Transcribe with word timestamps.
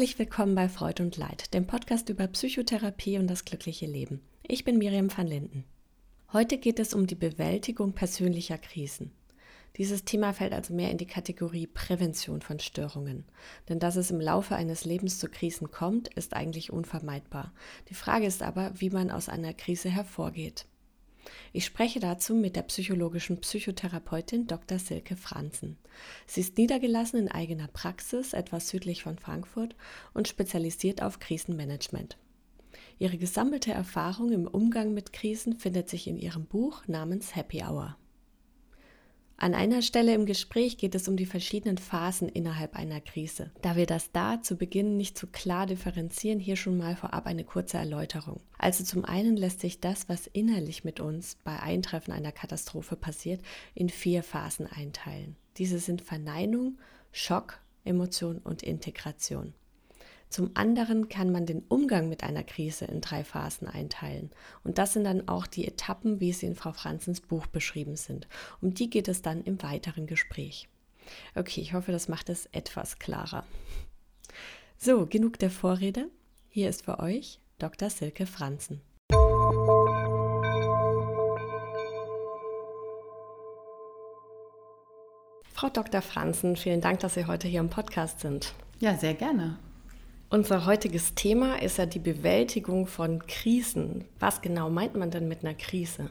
Herzlich 0.00 0.18
willkommen 0.18 0.54
bei 0.54 0.70
Freud 0.70 1.02
und 1.02 1.18
Leid, 1.18 1.52
dem 1.52 1.66
Podcast 1.66 2.08
über 2.08 2.26
Psychotherapie 2.26 3.18
und 3.18 3.26
das 3.26 3.44
glückliche 3.44 3.84
Leben. 3.84 4.22
Ich 4.48 4.64
bin 4.64 4.78
Miriam 4.78 5.14
van 5.14 5.26
Linden. 5.26 5.64
Heute 6.32 6.56
geht 6.56 6.78
es 6.78 6.94
um 6.94 7.06
die 7.06 7.14
Bewältigung 7.14 7.92
persönlicher 7.92 8.56
Krisen. 8.56 9.12
Dieses 9.76 10.06
Thema 10.06 10.32
fällt 10.32 10.54
also 10.54 10.72
mehr 10.72 10.90
in 10.90 10.96
die 10.96 11.06
Kategorie 11.06 11.66
Prävention 11.66 12.40
von 12.40 12.60
Störungen. 12.60 13.26
Denn 13.68 13.78
dass 13.78 13.96
es 13.96 14.10
im 14.10 14.22
Laufe 14.22 14.56
eines 14.56 14.86
Lebens 14.86 15.18
zu 15.18 15.28
Krisen 15.28 15.70
kommt, 15.70 16.08
ist 16.14 16.32
eigentlich 16.32 16.72
unvermeidbar. 16.72 17.52
Die 17.90 17.94
Frage 17.94 18.24
ist 18.24 18.42
aber, 18.42 18.72
wie 18.76 18.88
man 18.88 19.10
aus 19.10 19.28
einer 19.28 19.52
Krise 19.52 19.90
hervorgeht. 19.90 20.64
Ich 21.52 21.64
spreche 21.64 22.00
dazu 22.00 22.34
mit 22.34 22.56
der 22.56 22.62
psychologischen 22.62 23.40
Psychotherapeutin 23.40 24.46
Dr. 24.46 24.78
Silke 24.78 25.16
Franzen. 25.16 25.76
Sie 26.26 26.40
ist 26.40 26.58
niedergelassen 26.58 27.18
in 27.18 27.28
eigener 27.28 27.68
Praxis, 27.68 28.32
etwas 28.32 28.68
südlich 28.68 29.02
von 29.02 29.18
Frankfurt, 29.18 29.76
und 30.14 30.28
spezialisiert 30.28 31.02
auf 31.02 31.18
Krisenmanagement. 31.18 32.16
Ihre 32.98 33.16
gesammelte 33.16 33.72
Erfahrung 33.72 34.30
im 34.30 34.46
Umgang 34.46 34.92
mit 34.92 35.12
Krisen 35.12 35.56
findet 35.56 35.88
sich 35.88 36.06
in 36.06 36.18
ihrem 36.18 36.44
Buch 36.44 36.86
namens 36.86 37.34
Happy 37.34 37.62
Hour. 37.62 37.96
An 39.42 39.54
einer 39.54 39.80
Stelle 39.80 40.12
im 40.12 40.26
Gespräch 40.26 40.76
geht 40.76 40.94
es 40.94 41.08
um 41.08 41.16
die 41.16 41.24
verschiedenen 41.24 41.78
Phasen 41.78 42.28
innerhalb 42.28 42.76
einer 42.76 43.00
Krise. 43.00 43.50
Da 43.62 43.74
wir 43.74 43.86
das 43.86 44.12
da 44.12 44.42
zu 44.42 44.56
Beginn 44.56 44.98
nicht 44.98 45.16
so 45.16 45.26
klar 45.26 45.64
differenzieren, 45.64 46.38
hier 46.38 46.56
schon 46.56 46.76
mal 46.76 46.94
vorab 46.94 47.24
eine 47.24 47.44
kurze 47.44 47.78
Erläuterung. 47.78 48.42
Also 48.58 48.84
zum 48.84 49.06
einen 49.06 49.38
lässt 49.38 49.60
sich 49.60 49.80
das, 49.80 50.10
was 50.10 50.26
innerlich 50.26 50.84
mit 50.84 51.00
uns 51.00 51.38
bei 51.42 51.58
Eintreffen 51.58 52.12
einer 52.12 52.32
Katastrophe 52.32 52.96
passiert, 52.96 53.40
in 53.74 53.88
vier 53.88 54.22
Phasen 54.22 54.66
einteilen. 54.66 55.36
Diese 55.56 55.78
sind 55.78 56.02
Verneinung, 56.02 56.76
Schock, 57.10 57.60
Emotion 57.82 58.40
und 58.44 58.62
Integration. 58.62 59.54
Zum 60.30 60.52
anderen 60.54 61.08
kann 61.08 61.32
man 61.32 61.44
den 61.44 61.64
Umgang 61.68 62.08
mit 62.08 62.22
einer 62.22 62.44
Krise 62.44 62.84
in 62.84 63.00
drei 63.00 63.24
Phasen 63.24 63.66
einteilen. 63.66 64.30
Und 64.62 64.78
das 64.78 64.92
sind 64.92 65.02
dann 65.02 65.26
auch 65.26 65.48
die 65.48 65.66
Etappen, 65.66 66.20
wie 66.20 66.32
sie 66.32 66.46
in 66.46 66.54
Frau 66.54 66.72
Franzens 66.72 67.20
Buch 67.20 67.48
beschrieben 67.48 67.96
sind. 67.96 68.28
Um 68.60 68.72
die 68.72 68.88
geht 68.88 69.08
es 69.08 69.22
dann 69.22 69.42
im 69.42 69.60
weiteren 69.60 70.06
Gespräch. 70.06 70.68
Okay, 71.34 71.60
ich 71.60 71.74
hoffe, 71.74 71.90
das 71.90 72.08
macht 72.08 72.28
es 72.28 72.46
etwas 72.52 73.00
klarer. 73.00 73.44
So, 74.78 75.04
genug 75.04 75.40
der 75.40 75.50
Vorrede. 75.50 76.06
Hier 76.48 76.70
ist 76.70 76.84
für 76.84 77.00
euch 77.00 77.40
Dr. 77.58 77.90
Silke 77.90 78.24
Franzen. 78.24 78.80
Frau 85.52 85.68
Dr. 85.68 86.00
Franzen, 86.00 86.54
vielen 86.56 86.80
Dank, 86.80 87.00
dass 87.00 87.14
Sie 87.14 87.26
heute 87.26 87.48
hier 87.48 87.60
im 87.60 87.68
Podcast 87.68 88.20
sind. 88.20 88.54
Ja, 88.78 88.96
sehr 88.96 89.14
gerne. 89.14 89.58
Unser 90.32 90.64
heutiges 90.64 91.16
Thema 91.16 91.60
ist 91.60 91.78
ja 91.78 91.86
die 91.86 91.98
Bewältigung 91.98 92.86
von 92.86 93.26
Krisen. 93.26 94.04
Was 94.20 94.40
genau 94.42 94.70
meint 94.70 94.94
man 94.94 95.10
denn 95.10 95.26
mit 95.26 95.44
einer 95.44 95.54
Krise? 95.54 96.08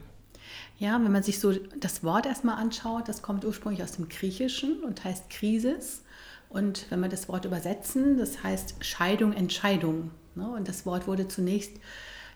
Ja, 0.78 1.02
wenn 1.02 1.10
man 1.10 1.22
sich 1.22 1.40
so 1.40 1.54
das 1.54 2.04
Wort 2.04 2.26
erstmal 2.26 2.56
anschaut, 2.56 3.08
das 3.08 3.22
kommt 3.22 3.46
ursprünglich 3.46 3.82
aus 3.82 3.92
dem 3.92 4.10
Griechischen 4.10 4.84
und 4.84 5.04
heißt 5.04 5.30
Krisis. 5.30 6.04
Und 6.50 6.84
wenn 6.90 7.00
wir 7.00 7.08
das 7.08 7.30
Wort 7.30 7.46
übersetzen, 7.46 8.18
das 8.18 8.42
heißt 8.42 8.84
Scheidung, 8.84 9.32
Entscheidung. 9.32 10.10
Ne? 10.34 10.50
Und 10.50 10.68
das 10.68 10.84
Wort 10.84 11.06
wurde 11.06 11.26
zunächst 11.26 11.72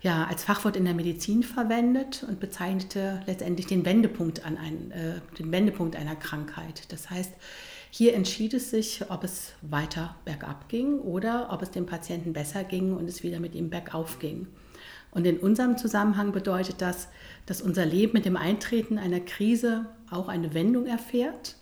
ja, 0.00 0.24
als 0.24 0.42
Fachwort 0.42 0.76
in 0.76 0.86
der 0.86 0.94
Medizin 0.94 1.42
verwendet 1.42 2.24
und 2.26 2.40
bezeichnete 2.40 3.20
letztendlich 3.26 3.66
den 3.66 3.84
Wendepunkt, 3.84 4.42
an 4.46 4.56
ein, 4.56 4.90
äh, 4.90 5.20
den 5.38 5.52
Wendepunkt 5.52 5.96
einer 5.96 6.16
Krankheit. 6.16 6.90
Das 6.92 7.10
heißt, 7.10 7.32
hier 7.96 8.14
entschied 8.14 8.54
es 8.54 8.70
sich, 8.70 9.08
ob 9.08 9.22
es 9.22 9.52
weiter 9.62 10.16
bergab 10.24 10.68
ging 10.68 10.98
oder 10.98 11.52
ob 11.52 11.62
es 11.62 11.70
dem 11.70 11.86
Patienten 11.86 12.32
besser 12.32 12.64
ging 12.64 12.92
und 12.92 13.08
es 13.08 13.22
wieder 13.22 13.38
mit 13.38 13.54
ihm 13.54 13.70
bergauf 13.70 14.18
ging. 14.18 14.48
Und 15.12 15.24
in 15.28 15.38
unserem 15.38 15.78
Zusammenhang 15.78 16.32
bedeutet 16.32 16.80
das, 16.82 17.06
dass 17.46 17.62
unser 17.62 17.86
Leben 17.86 18.14
mit 18.14 18.24
dem 18.24 18.36
Eintreten 18.36 18.98
einer 18.98 19.20
Krise 19.20 19.86
auch 20.10 20.26
eine 20.26 20.54
Wendung 20.54 20.86
erfährt. 20.86 21.54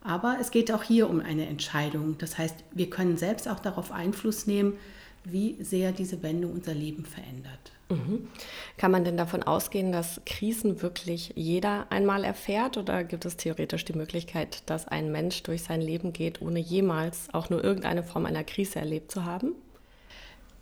Aber 0.00 0.38
es 0.40 0.50
geht 0.50 0.72
auch 0.72 0.82
hier 0.82 1.10
um 1.10 1.20
eine 1.20 1.48
Entscheidung. 1.48 2.16
Das 2.16 2.38
heißt, 2.38 2.64
wir 2.72 2.88
können 2.88 3.18
selbst 3.18 3.46
auch 3.46 3.60
darauf 3.60 3.92
Einfluss 3.92 4.46
nehmen, 4.46 4.78
wie 5.22 5.62
sehr 5.62 5.92
diese 5.92 6.22
Wendung 6.22 6.52
unser 6.52 6.72
Leben 6.72 7.04
verändert. 7.04 7.73
Mhm. 7.88 8.28
Kann 8.76 8.90
man 8.90 9.04
denn 9.04 9.16
davon 9.16 9.42
ausgehen, 9.42 9.92
dass 9.92 10.20
Krisen 10.24 10.82
wirklich 10.82 11.32
jeder 11.36 11.90
einmal 11.90 12.24
erfährt 12.24 12.76
oder 12.76 13.04
gibt 13.04 13.24
es 13.24 13.36
theoretisch 13.36 13.84
die 13.84 13.92
Möglichkeit, 13.92 14.62
dass 14.70 14.88
ein 14.88 15.12
Mensch 15.12 15.42
durch 15.42 15.62
sein 15.62 15.80
Leben 15.80 16.12
geht, 16.12 16.40
ohne 16.40 16.58
jemals 16.60 17.28
auch 17.32 17.50
nur 17.50 17.62
irgendeine 17.62 18.02
Form 18.02 18.26
einer 18.26 18.44
Krise 18.44 18.78
erlebt 18.78 19.10
zu 19.10 19.24
haben? 19.24 19.54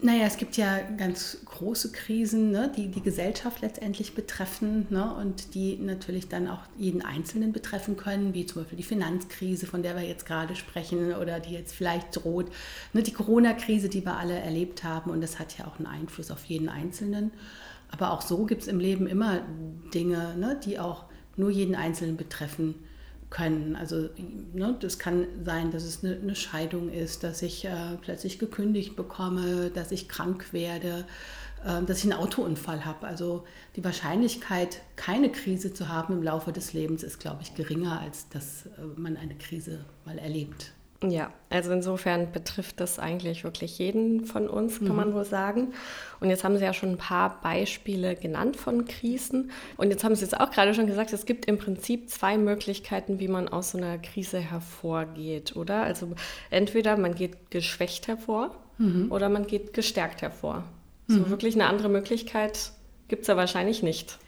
Naja, 0.05 0.25
es 0.25 0.37
gibt 0.37 0.57
ja 0.57 0.81
ganz 0.97 1.39
große 1.45 1.93
Krisen, 1.93 2.51
ne, 2.51 2.73
die 2.77 2.89
die 2.89 3.03
Gesellschaft 3.03 3.63
letztendlich 3.63 4.17
betreffen 4.17 4.89
ne, 4.91 5.15
und 5.15 5.55
die 5.55 5.77
natürlich 5.77 6.27
dann 6.29 6.49
auch 6.49 6.59
jeden 6.77 7.03
Einzelnen 7.03 7.53
betreffen 7.53 7.97
können, 7.97 8.35
wie 8.35 8.45
zum 8.45 8.63
Beispiel 8.63 8.79
die 8.79 8.83
Finanzkrise, 8.83 9.65
von 9.69 9.85
der 9.85 9.95
wir 9.95 10.03
jetzt 10.03 10.27
gerade 10.27 10.57
sprechen 10.57 11.15
oder 11.15 11.39
die 11.39 11.53
jetzt 11.53 11.73
vielleicht 11.73 12.17
droht, 12.17 12.51
ne, 12.93 13.05
die 13.05 13.13
Corona-Krise, 13.13 13.89
die 13.89 14.05
wir 14.05 14.17
alle 14.17 14.35
erlebt 14.35 14.83
haben 14.83 15.09
und 15.13 15.21
das 15.21 15.39
hat 15.39 15.57
ja 15.57 15.69
auch 15.69 15.79
einen 15.79 15.87
Einfluss 15.87 16.33
auf 16.33 16.45
jeden 16.47 16.69
Einzelnen. 16.69 17.31
Aber 17.89 18.11
auch 18.11 18.23
so 18.23 18.45
gibt 18.45 18.63
es 18.63 18.69
im 18.69 18.81
Leben 18.81 19.07
immer 19.07 19.43
Dinge, 19.95 20.34
ne, 20.37 20.59
die 20.65 20.81
auch 20.81 21.05
nur 21.37 21.51
jeden 21.51 21.77
Einzelnen 21.77 22.17
betreffen 22.17 22.75
können. 23.32 23.76
Also 23.76 24.10
ne, 24.53 24.76
das 24.78 24.98
kann 24.98 25.26
sein, 25.43 25.70
dass 25.70 25.84
es 25.84 26.04
eine, 26.04 26.16
eine 26.16 26.37
Scheidung 26.37 26.91
ist, 26.91 27.25
dass 27.25 27.41
ich 27.43 27.65
äh, 27.65 27.97
plötzlich 28.03 28.38
gekündigt 28.38 28.94
bekomme, 28.94 29.70
dass 29.70 29.91
ich 29.91 30.09
krank 30.09 30.53
werde, 30.53 31.06
äh, 31.65 31.82
dass 31.82 32.04
ich 32.04 32.12
einen 32.12 32.21
Autounfall 32.21 32.84
habe. 32.84 33.06
Also 33.06 33.44
die 33.75 33.82
Wahrscheinlichkeit, 33.82 34.82
keine 34.97 35.32
Krise 35.32 35.72
zu 35.72 35.88
haben 35.88 36.12
im 36.12 36.22
Laufe 36.22 36.53
des 36.53 36.75
Lebens, 36.75 37.03
ist, 37.03 37.21
glaube 37.21 37.38
ich, 37.42 37.54
geringer, 37.54 38.00
als 38.00 38.28
dass 38.28 38.66
äh, 38.66 38.71
man 38.97 39.16
eine 39.16 39.34
Krise 39.34 39.87
mal 40.04 40.19
erlebt. 40.19 40.72
Ja, 41.11 41.33
also 41.51 41.73
insofern 41.73 42.33
betrifft 42.33 42.81
das 42.81 42.99
eigentlich 42.99 43.45
wirklich 43.45 43.79
jeden 43.79 44.25
von 44.25 44.49
uns, 44.49 44.79
kann 44.79 44.89
mhm. 44.89 44.97
man 44.97 45.15
wohl 45.15 45.25
sagen. 45.25 45.75
Und 46.21 46.31
jetzt 46.31 46.45
haben 46.45 46.57
Sie 46.57 46.65
ja 46.65 46.73
schon 46.73 46.91
ein 46.91 46.99
paar 46.99 47.41
Beispiele 47.41 48.15
genannt 48.15 48.57
von 48.57 48.85
Krisen. 48.85 49.51
Und 49.77 49.91
jetzt 49.91 50.05
haben 50.05 50.15
Sie 50.15 50.25
es 50.25 50.35
auch 50.35 50.51
gerade 50.51 50.75
schon 50.75 50.87
gesagt, 50.87 51.13
es 51.13 51.27
gibt 51.27 51.47
im 51.47 51.59
Prinzip 51.59 52.11
zwei 52.11 52.39
Möglichkeiten, 52.39 53.21
wie 53.21 53.29
man 53.29 53.49
aus 53.49 53.73
so 53.73 53.79
einer 53.79 53.99
Krise 53.99 54.39
hervorgeht, 54.39 55.57
oder? 55.57 55.83
Also 55.83 56.09
entweder 56.51 56.97
man 56.97 57.15
geht 57.15 57.51
geschwächt 57.51 58.09
hervor 58.09 58.55
mhm. 58.79 59.11
oder 59.11 59.29
man 59.29 59.47
geht 59.47 59.73
gestärkt 59.73 60.23
hervor. 60.23 60.65
So 61.09 61.19
mhm. 61.19 61.31
wirklich 61.31 61.55
eine 61.55 61.67
andere 61.67 61.89
Möglichkeit 61.89 62.73
gibt 63.09 63.23
es 63.23 63.29
ja 63.29 63.37
wahrscheinlich 63.37 63.83
nicht. 63.83 64.19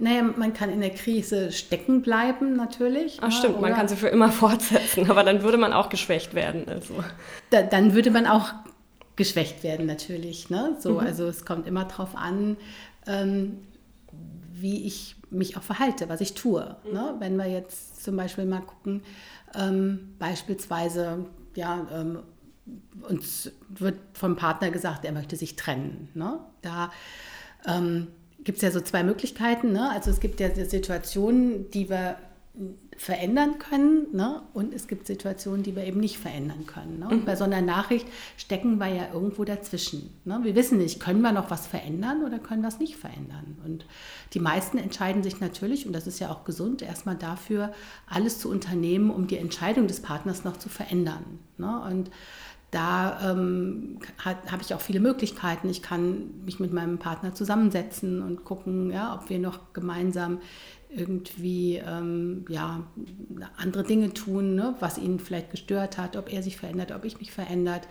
Naja, 0.00 0.22
man 0.22 0.52
kann 0.52 0.70
in 0.70 0.80
der 0.80 0.90
Krise 0.90 1.50
stecken 1.52 2.02
bleiben 2.02 2.56
natürlich. 2.56 3.18
Ach 3.20 3.32
stimmt, 3.32 3.60
man 3.60 3.74
kann 3.74 3.88
sie 3.88 3.96
für 3.96 4.08
immer 4.08 4.30
fortsetzen, 4.32 5.10
aber 5.10 5.24
dann 5.24 5.42
würde 5.42 5.58
man 5.58 5.72
auch 5.72 5.88
geschwächt 5.88 6.34
werden. 6.34 6.68
Also. 6.68 6.94
Da, 7.50 7.62
dann 7.62 7.94
würde 7.94 8.10
man 8.10 8.26
auch 8.26 8.52
geschwächt 9.16 9.64
werden 9.64 9.86
natürlich. 9.86 10.50
Ne? 10.50 10.76
So, 10.78 10.94
mhm. 10.94 11.00
Also 11.00 11.26
es 11.26 11.44
kommt 11.44 11.66
immer 11.66 11.84
darauf 11.84 12.16
an, 12.16 12.56
ähm, 13.06 13.58
wie 14.52 14.86
ich 14.86 15.16
mich 15.30 15.56
auch 15.56 15.62
verhalte, 15.62 16.08
was 16.08 16.20
ich 16.20 16.34
tue. 16.34 16.76
Mhm. 16.84 16.92
Ne? 16.92 17.14
Wenn 17.18 17.36
wir 17.36 17.46
jetzt 17.46 18.02
zum 18.04 18.16
Beispiel 18.16 18.46
mal 18.46 18.60
gucken, 18.60 19.02
ähm, 19.54 20.14
beispielsweise, 20.18 21.26
ja, 21.54 21.86
ähm, 21.92 22.20
uns 23.08 23.50
wird 23.68 23.96
vom 24.12 24.36
Partner 24.36 24.70
gesagt, 24.70 25.04
er 25.04 25.12
möchte 25.12 25.36
sich 25.36 25.56
trennen. 25.56 26.10
Ne? 26.14 26.38
Da 26.62 26.92
ähm, 27.66 28.08
gibt 28.48 28.56
es 28.56 28.62
ja 28.62 28.70
so 28.70 28.80
zwei 28.80 29.02
Möglichkeiten. 29.02 29.72
Ne? 29.72 29.90
Also 29.90 30.10
es 30.10 30.20
gibt 30.20 30.40
ja 30.40 30.48
Situationen, 30.54 31.70
die 31.70 31.90
wir 31.90 32.16
verändern 32.96 33.58
können 33.58 34.06
ne? 34.12 34.40
und 34.54 34.72
es 34.72 34.88
gibt 34.88 35.06
Situationen, 35.06 35.62
die 35.62 35.76
wir 35.76 35.84
eben 35.84 36.00
nicht 36.00 36.16
verändern 36.16 36.64
können. 36.64 37.00
Ne? 37.00 37.08
Und 37.10 37.20
mhm. 37.20 37.24
bei 37.26 37.36
so 37.36 37.44
einer 37.44 37.60
Nachricht 37.60 38.06
stecken 38.38 38.78
wir 38.78 38.86
ja 38.86 39.12
irgendwo 39.12 39.44
dazwischen. 39.44 40.08
Ne? 40.24 40.40
Wir 40.44 40.54
wissen 40.54 40.78
nicht, 40.78 40.98
können 40.98 41.20
wir 41.20 41.32
noch 41.32 41.50
was 41.50 41.66
verändern 41.66 42.24
oder 42.24 42.38
können 42.38 42.62
wir 42.62 42.68
es 42.68 42.78
nicht 42.78 42.96
verändern. 42.96 43.58
Und 43.66 43.84
die 44.32 44.40
meisten 44.40 44.78
entscheiden 44.78 45.22
sich 45.22 45.40
natürlich, 45.40 45.86
und 45.86 45.92
das 45.92 46.06
ist 46.06 46.18
ja 46.18 46.30
auch 46.30 46.44
gesund, 46.44 46.80
erstmal 46.80 47.16
dafür, 47.16 47.74
alles 48.08 48.38
zu 48.38 48.48
unternehmen, 48.48 49.10
um 49.10 49.26
die 49.26 49.36
Entscheidung 49.36 49.88
des 49.88 50.00
Partners 50.00 50.44
noch 50.44 50.56
zu 50.56 50.70
verändern. 50.70 51.38
Ne? 51.58 51.82
Und 51.82 52.10
da 52.70 53.30
ähm, 53.30 53.98
habe 54.24 54.62
ich 54.62 54.74
auch 54.74 54.80
viele 54.80 55.00
Möglichkeiten. 55.00 55.70
Ich 55.70 55.82
kann 55.82 56.42
mich 56.44 56.60
mit 56.60 56.72
meinem 56.72 56.98
Partner 56.98 57.34
zusammensetzen 57.34 58.22
und 58.22 58.44
gucken, 58.44 58.90
ja, 58.90 59.14
ob 59.14 59.30
wir 59.30 59.38
noch 59.38 59.72
gemeinsam 59.72 60.40
irgendwie 60.90 61.76
ähm, 61.76 62.44
ja, 62.48 62.82
andere 63.56 63.84
Dinge 63.84 64.12
tun, 64.14 64.54
ne, 64.54 64.74
was 64.80 64.98
ihn 64.98 65.18
vielleicht 65.18 65.50
gestört 65.50 65.98
hat, 65.98 66.16
ob 66.16 66.32
er 66.32 66.42
sich 66.42 66.56
verändert, 66.56 66.92
ob 66.92 67.04
ich 67.04 67.18
mich 67.18 67.32
verändert. 67.32 67.86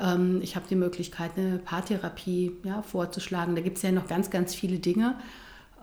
Ähm, 0.00 0.40
ich 0.42 0.54
habe 0.56 0.66
die 0.68 0.76
Möglichkeit, 0.76 1.32
eine 1.36 1.58
Paartherapie 1.58 2.52
ja, 2.62 2.82
vorzuschlagen. 2.82 3.56
Da 3.56 3.62
gibt 3.62 3.76
es 3.76 3.82
ja 3.82 3.92
noch 3.92 4.06
ganz, 4.06 4.30
ganz 4.30 4.54
viele 4.54 4.78
Dinge, 4.78 5.16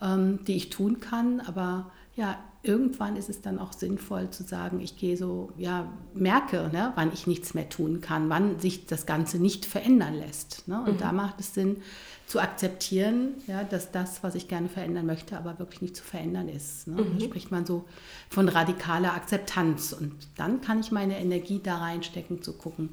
ähm, 0.02 0.40
die 0.46 0.56
ich 0.56 0.70
tun 0.70 1.00
kann, 1.00 1.42
aber 1.42 1.92
ja, 2.16 2.38
irgendwann 2.64 3.18
ist 3.18 3.30
es 3.30 3.42
dann 3.42 3.60
auch 3.60 3.74
sinnvoll 3.74 4.30
zu 4.30 4.44
sagen, 4.44 4.80
ich 4.80 4.98
gehe 4.98 5.18
so, 5.18 5.52
ja, 5.58 5.92
merke, 6.14 6.70
ne, 6.72 6.94
wann 6.96 7.12
ich 7.14 7.28
nichts 7.28 7.54
mehr 7.54 7.68
tun 7.68 8.00
kann, 8.00 8.30
wann 8.30 8.58
sich 8.60 8.86
das 8.86 9.06
Ganze 9.06 9.38
nicht 9.38 9.66
verändern 9.66 10.16
lässt. 10.16 10.66
Ne? 10.68 10.82
Und 10.82 10.94
mhm. 10.94 10.98
da 10.98 11.12
macht 11.12 11.42
es 11.42 11.54
Sinn 11.54 11.78
zu 12.26 12.40
akzeptieren, 12.40 13.34
ja, 13.48 13.66
dass 13.66 13.92
das, 13.92 14.24
was 14.24 14.34
ich 14.34 14.48
gerne 14.48 14.70
verändern 14.70 15.06
möchte, 15.06 15.38
aber 15.38 15.60
wirklich 15.60 15.82
nicht 15.82 15.98
zu 15.98 16.04
verändern 16.04 16.48
ist. 16.48 16.88
Ne? 16.88 17.02
Mhm. 17.02 17.20
Da 17.20 17.26
spricht 17.26 17.52
man 17.52 17.66
so 17.66 17.84
von 18.30 18.48
radikaler 18.48 19.14
Akzeptanz. 19.14 19.92
Und 19.92 20.14
dann 20.38 20.62
kann 20.62 20.80
ich 20.80 20.92
meine 20.92 21.20
Energie 21.20 21.60
da 21.62 21.80
reinstecken, 21.80 22.42
zu 22.42 22.54
gucken, 22.54 22.90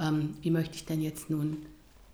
ähm, 0.00 0.36
wie 0.40 0.50
möchte 0.50 0.74
ich 0.76 0.86
denn 0.86 1.02
jetzt 1.02 1.28
nun 1.28 1.58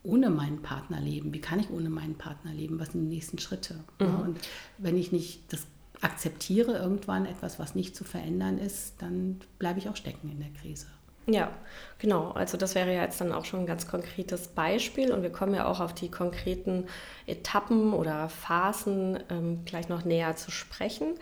ohne 0.02 0.30
meinen 0.30 0.62
Partner 0.62 1.00
leben? 1.00 1.32
Wie 1.32 1.40
kann 1.40 1.60
ich 1.60 1.70
ohne 1.70 1.90
meinen 1.90 2.16
Partner 2.16 2.52
leben? 2.52 2.80
Was 2.80 2.90
sind 2.90 3.02
die 3.02 3.14
nächsten 3.14 3.38
Schritte? 3.38 3.74
Mhm. 4.00 4.06
Ja, 4.06 4.14
und 4.16 4.38
wenn 4.78 4.96
ich 4.96 5.12
nicht 5.12 5.52
das 5.52 5.64
akzeptiere 6.00 6.72
irgendwann 6.72 7.26
etwas, 7.26 7.58
was 7.58 7.74
nicht 7.74 7.96
zu 7.96 8.04
verändern 8.04 8.58
ist, 8.58 8.94
dann 8.98 9.40
bleibe 9.58 9.78
ich 9.78 9.88
auch 9.88 9.96
stecken 9.96 10.30
in 10.30 10.40
der 10.40 10.50
Krise. 10.60 10.86
Ja, 11.30 11.50
genau. 11.98 12.30
Also 12.30 12.56
das 12.56 12.74
wäre 12.74 12.94
ja 12.94 13.02
jetzt 13.02 13.20
dann 13.20 13.32
auch 13.32 13.44
schon 13.44 13.60
ein 13.60 13.66
ganz 13.66 13.86
konkretes 13.86 14.48
Beispiel 14.48 15.12
und 15.12 15.22
wir 15.22 15.30
kommen 15.30 15.54
ja 15.54 15.66
auch 15.66 15.80
auf 15.80 15.92
die 15.92 16.10
konkreten 16.10 16.86
Etappen 17.26 17.92
oder 17.92 18.30
Phasen 18.30 19.18
ähm, 19.28 19.64
gleich 19.66 19.90
noch 19.90 20.06
näher 20.06 20.36
zu 20.36 20.50
sprechen. 20.50 21.14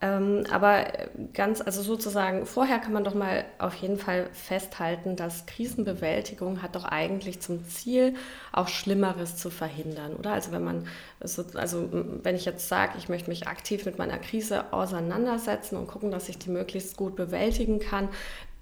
Ähm, 0.00 0.44
aber 0.50 0.86
ganz, 1.32 1.60
also 1.60 1.82
sozusagen, 1.82 2.46
vorher 2.46 2.78
kann 2.78 2.92
man 2.92 3.04
doch 3.04 3.14
mal 3.14 3.44
auf 3.58 3.74
jeden 3.76 3.96
Fall 3.96 4.28
festhalten, 4.32 5.16
dass 5.16 5.46
Krisenbewältigung 5.46 6.62
hat 6.62 6.74
doch 6.74 6.84
eigentlich 6.84 7.40
zum 7.40 7.66
Ziel, 7.68 8.14
auch 8.52 8.68
Schlimmeres 8.68 9.36
zu 9.36 9.50
verhindern, 9.50 10.14
oder? 10.16 10.32
Also 10.32 10.52
wenn 10.52 10.64
man, 10.64 10.88
also 11.20 11.88
wenn 12.22 12.34
ich 12.36 12.44
jetzt 12.44 12.68
sage, 12.68 12.94
ich 12.98 13.08
möchte 13.08 13.30
mich 13.30 13.46
aktiv 13.46 13.86
mit 13.86 13.96
meiner 13.98 14.18
Krise 14.18 14.72
auseinandersetzen 14.72 15.76
und 15.76 15.86
gucken, 15.86 16.10
dass 16.10 16.28
ich 16.28 16.38
die 16.38 16.50
möglichst 16.50 16.96
gut 16.96 17.16
bewältigen 17.16 17.78
kann, 17.78 18.08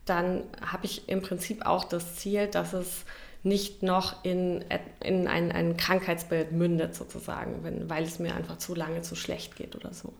dann 0.05 0.44
habe 0.64 0.85
ich 0.85 1.08
im 1.08 1.23
Prinzip 1.23 1.64
auch 1.67 1.85
das 1.85 2.17
Ziel, 2.17 2.46
dass 2.46 2.73
es 2.73 3.05
nicht 3.44 3.82
noch 3.82 4.25
in, 4.25 4.64
in 5.02 5.26
ein, 5.26 5.50
ein 5.50 5.76
Krankheitsbild 5.76 6.52
mündet, 6.52 6.94
sozusagen, 6.94 7.64
wenn, 7.64 7.90
weil 7.90 8.05
es 8.05 8.19
mir 8.19 8.35
einfach 8.35 8.58
zu 8.58 8.75
lange 8.75 9.02
zu 9.02 9.17
schlecht 9.17 9.56
geht 9.56 9.75
oder 9.75 9.93
so. 9.93 10.12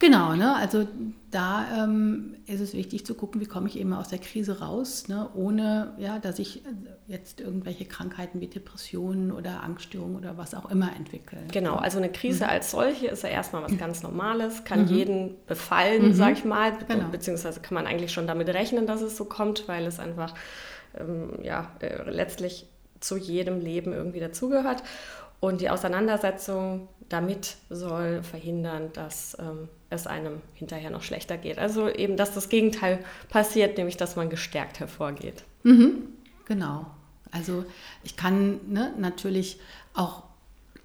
Genau, 0.00 0.34
ne? 0.34 0.56
also 0.56 0.88
da 1.30 1.84
ähm, 1.84 2.36
ist 2.46 2.60
es 2.60 2.72
wichtig 2.72 3.04
zu 3.04 3.14
gucken, 3.14 3.38
wie 3.40 3.44
komme 3.44 3.68
ich 3.68 3.78
eben 3.78 3.92
aus 3.92 4.08
der 4.08 4.18
Krise 4.18 4.60
raus, 4.60 5.08
ne? 5.08 5.28
ohne 5.34 5.92
ja, 5.98 6.18
dass 6.18 6.38
ich 6.38 6.62
jetzt 7.06 7.38
irgendwelche 7.38 7.84
Krankheiten 7.84 8.40
wie 8.40 8.46
Depressionen 8.46 9.30
oder 9.30 9.62
Angststörungen 9.62 10.16
oder 10.16 10.38
was 10.38 10.54
auch 10.54 10.70
immer 10.70 10.96
entwickle. 10.96 11.40
Genau, 11.52 11.76
also 11.76 11.98
eine 11.98 12.10
Krise 12.10 12.44
mhm. 12.44 12.50
als 12.50 12.70
solche 12.70 13.08
ist 13.08 13.24
ja 13.24 13.28
erstmal 13.28 13.62
was 13.62 13.76
ganz 13.76 14.02
Normales, 14.02 14.64
kann 14.64 14.86
mhm. 14.86 14.88
jeden 14.88 15.34
befallen, 15.46 16.08
mhm. 16.08 16.14
sag 16.14 16.32
ich 16.32 16.46
mal, 16.46 16.72
genau. 16.88 17.08
beziehungsweise 17.12 17.60
kann 17.60 17.74
man 17.74 17.86
eigentlich 17.86 18.10
schon 18.10 18.26
damit 18.26 18.48
rechnen, 18.48 18.86
dass 18.86 19.02
es 19.02 19.18
so 19.18 19.26
kommt, 19.26 19.68
weil 19.68 19.84
es 19.84 20.00
einfach 20.00 20.34
ähm, 20.98 21.40
ja, 21.42 21.72
äh, 21.80 22.10
letztlich 22.10 22.66
zu 23.00 23.16
jedem 23.16 23.60
Leben 23.60 23.92
irgendwie 23.92 24.20
dazugehört. 24.20 24.82
Und 25.40 25.62
die 25.62 25.70
Auseinandersetzung 25.70 26.88
damit 27.08 27.56
soll 27.70 28.22
verhindern, 28.22 28.90
dass 28.92 29.36
ähm, 29.40 29.68
es 29.88 30.06
einem 30.06 30.40
hinterher 30.54 30.90
noch 30.90 31.02
schlechter 31.02 31.36
geht. 31.36 31.58
Also 31.58 31.88
eben, 31.88 32.16
dass 32.16 32.34
das 32.34 32.48
Gegenteil 32.48 33.00
passiert, 33.28 33.76
nämlich 33.76 33.96
dass 33.96 34.16
man 34.16 34.30
gestärkt 34.30 34.80
hervorgeht. 34.80 35.44
Mhm, 35.64 36.08
genau. 36.46 36.86
Also 37.32 37.64
ich 38.02 38.16
kann 38.16 38.60
ne, 38.68 38.92
natürlich 38.98 39.58
auch 39.94 40.24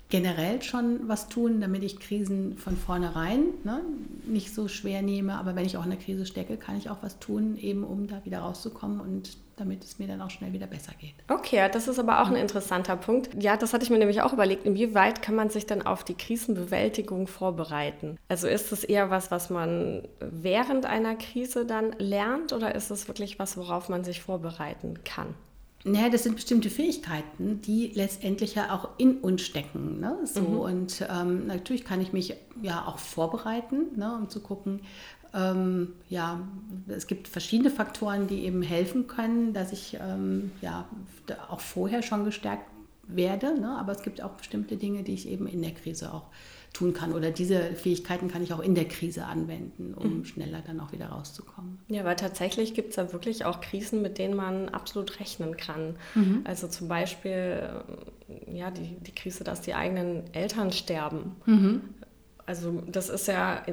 generell 0.10 0.62
schon 0.62 1.08
was 1.08 1.30
tun, 1.30 1.62
damit 1.62 1.84
ich 1.84 2.00
Krisen 2.00 2.58
von 2.58 2.78
vornherein 2.78 3.46
ne, 3.64 3.82
nicht 4.26 4.54
so 4.54 4.68
schwer 4.68 5.02
nehme. 5.02 5.34
Aber 5.34 5.56
wenn 5.56 5.66
ich 5.66 5.78
auch 5.78 5.84
in 5.84 5.90
der 5.90 6.00
Krise 6.00 6.26
stecke, 6.26 6.58
kann 6.58 6.78
ich 6.78 6.90
auch 6.90 6.98
was 7.02 7.20
tun, 7.20 7.58
eben 7.58 7.84
um 7.84 8.08
da 8.08 8.24
wieder 8.24 8.40
rauszukommen 8.40 9.00
und 9.00 9.38
damit 9.58 9.84
es 9.84 10.00
mir 10.00 10.08
dann 10.08 10.22
auch 10.22 10.30
schnell 10.30 10.54
wieder 10.54 10.68
besser 10.68 10.92
geht. 11.00 11.14
Okay, 11.30 11.70
das 11.72 11.88
ist 11.88 11.98
aber 11.98 12.22
auch 12.22 12.28
ein 12.28 12.36
interessanter 12.36 12.98
Punkt. 12.98 13.42
Ja, 13.42 13.56
das 13.56 13.74
hatte 13.74 13.84
ich 13.84 13.90
mir 13.90 13.98
nämlich 13.98 14.22
auch 14.22 14.34
überlegt. 14.34 14.66
Inwieweit 14.66 15.22
kann 15.22 15.36
man 15.36 15.50
sich 15.50 15.66
dann 15.66 15.82
auf 15.82 16.04
die 16.04 16.14
Krisenbewältigung 16.14 17.28
vorbereiten? 17.28 18.18
Also 18.28 18.48
ist 18.48 18.72
es 18.74 18.84
eher 18.84 19.10
was, 19.10 19.32
was 19.32 19.50
man 19.50 20.08
während 20.20 20.86
einer 20.86 21.16
Krise 21.16 21.66
dann 21.66 21.94
lernt 22.00 22.54
oder 22.54 22.76
ist 22.76 22.92
es 22.92 23.08
wirklich 23.08 23.40
was, 23.40 23.58
worauf 23.58 23.90
man 23.90 24.04
sich 24.04 24.22
vorbereiten 24.22 25.00
kann? 25.06 25.34
Naja, 25.88 26.10
das 26.10 26.24
sind 26.24 26.36
bestimmte 26.36 26.72
Fähigkeiten, 26.72 27.62
die 27.62 27.92
letztendlich 27.94 28.56
ja 28.56 28.74
auch 28.74 28.90
in 28.98 29.20
uns 29.20 29.44
stecken. 29.44 30.00
Ne? 30.00 30.18
So, 30.24 30.42
mhm. 30.42 30.60
Und 30.60 31.08
ähm, 31.10 31.46
natürlich 31.46 31.86
kann 31.86 32.02
ich 32.02 32.12
mich 32.12 32.36
ja 32.64 32.88
auch 32.88 32.98
vorbereiten, 32.98 33.96
ne, 33.96 34.16
um 34.16 34.28
zu 34.28 34.40
gucken, 34.40 34.82
ähm, 35.36 35.94
ja, 36.10 36.40
es 36.88 37.06
gibt 37.06 37.28
verschiedene 37.28 37.70
Faktoren, 37.70 38.26
die 38.26 38.46
eben 38.46 38.64
helfen 38.64 39.06
können, 39.06 39.54
dass 39.54 39.72
ich 39.72 39.96
ähm, 40.02 40.52
ja, 40.62 40.88
auch 41.50 41.60
vorher 41.60 42.02
schon 42.02 42.26
gestärkt 42.26 42.68
werde. 43.08 43.60
Ne? 43.60 43.78
Aber 43.78 43.92
es 43.92 44.02
gibt 44.02 44.24
auch 44.24 44.32
bestimmte 44.32 44.78
Dinge, 44.78 45.04
die 45.04 45.14
ich 45.14 45.28
eben 45.28 45.46
in 45.46 45.62
der 45.62 45.76
Krise 45.76 46.12
auch 46.12 46.24
tun 46.76 46.94
kann. 46.94 47.14
Oder 47.14 47.32
diese 47.32 47.74
Fähigkeiten 47.74 48.28
kann 48.28 48.44
ich 48.44 48.54
auch 48.54 48.60
in 48.60 48.76
der 48.76 48.86
Krise 48.86 49.26
anwenden, 49.26 49.94
um 49.94 50.20
mhm. 50.20 50.26
schneller 50.26 50.62
dann 50.66 50.80
auch 50.80 50.92
wieder 50.92 51.08
rauszukommen. 51.08 51.80
Ja, 51.88 52.04
weil 52.04 52.16
tatsächlich 52.16 52.74
gibt 52.74 52.90
es 52.92 52.96
ja 52.98 53.14
wirklich 53.14 53.46
auch 53.46 53.62
Krisen, 53.62 54.02
mit 54.02 54.18
denen 54.18 54.36
man 54.36 54.70
absolut 54.70 55.20
rechnen 55.20 55.58
kann. 55.58 55.96
Mhm. 56.14 56.42
Also 56.44 56.68
zum 56.68 56.88
Beispiel 56.88 57.70
ja, 58.52 58.72
die, 58.72 58.98
die 59.00 59.14
Krise, 59.14 59.44
dass 59.44 59.62
die 59.62 59.74
eigenen 59.74 60.24
Eltern 60.34 60.72
sterben. 60.72 61.36
Mhm. 61.46 61.82
Also 62.48 62.84
das 62.86 63.10
ist 63.10 63.28
ja, 63.28 63.64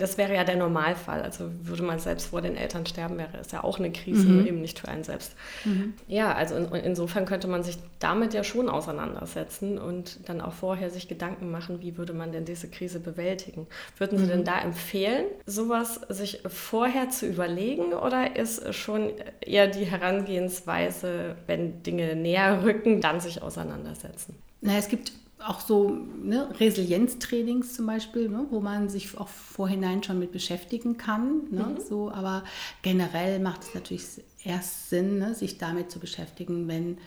das 0.00 0.18
wäre 0.18 0.34
ja 0.34 0.42
der 0.42 0.56
Normalfall. 0.56 1.22
Also 1.22 1.50
würde 1.62 1.84
man 1.84 2.00
selbst 2.00 2.30
vor 2.30 2.42
den 2.42 2.56
Eltern 2.56 2.84
sterben, 2.84 3.18
wäre 3.18 3.38
es 3.40 3.52
ja 3.52 3.62
auch 3.62 3.78
eine 3.78 3.92
Krise, 3.92 4.26
mhm. 4.26 4.46
eben 4.46 4.60
nicht 4.60 4.80
für 4.80 4.88
einen 4.88 5.04
selbst. 5.04 5.36
Mhm. 5.64 5.94
Ja, 6.08 6.34
also 6.34 6.56
in, 6.56 6.66
insofern 6.72 7.24
könnte 7.24 7.46
man 7.46 7.62
sich 7.62 7.78
damit 8.00 8.34
ja 8.34 8.42
schon 8.42 8.68
auseinandersetzen 8.68 9.78
und 9.78 10.28
dann 10.28 10.40
auch 10.40 10.54
vorher 10.54 10.90
sich 10.90 11.06
Gedanken 11.06 11.52
machen, 11.52 11.80
wie 11.82 11.96
würde 11.96 12.14
man 12.14 12.32
denn 12.32 12.44
diese 12.44 12.68
Krise 12.68 12.98
bewältigen. 12.98 13.68
Würden 13.96 14.18
Sie 14.18 14.24
mhm. 14.24 14.30
denn 14.30 14.44
da 14.44 14.58
empfehlen, 14.60 15.26
sowas 15.46 16.00
sich 16.08 16.42
vorher 16.48 17.10
zu 17.10 17.26
überlegen 17.26 17.92
oder 17.92 18.34
ist 18.34 18.74
schon 18.74 19.12
eher 19.40 19.68
die 19.68 19.84
Herangehensweise, 19.84 21.36
wenn 21.46 21.84
Dinge 21.84 22.16
näher 22.16 22.64
rücken, 22.64 23.00
dann 23.00 23.20
sich 23.20 23.40
auseinandersetzen? 23.42 24.34
Na, 24.60 24.76
es 24.78 24.88
gibt 24.88 25.12
auch 25.44 25.60
so 25.60 25.90
ne, 25.90 26.48
Resilienztrainings 26.58 27.74
zum 27.74 27.86
Beispiel, 27.86 28.28
ne, 28.28 28.46
wo 28.50 28.60
man 28.60 28.88
sich 28.88 29.18
auch 29.18 29.28
vorhinein 29.28 30.02
schon 30.02 30.18
mit 30.18 30.32
beschäftigen 30.32 30.96
kann. 30.96 31.42
Ne, 31.50 31.64
mhm. 31.64 31.80
so, 31.80 32.10
aber 32.10 32.44
generell 32.82 33.38
macht 33.38 33.62
es 33.62 33.74
natürlich 33.74 34.04
erst 34.44 34.90
Sinn, 34.90 35.18
ne, 35.18 35.34
sich 35.34 35.58
damit 35.58 35.90
zu 35.90 35.98
beschäftigen, 35.98 36.68
wenn 36.68 36.98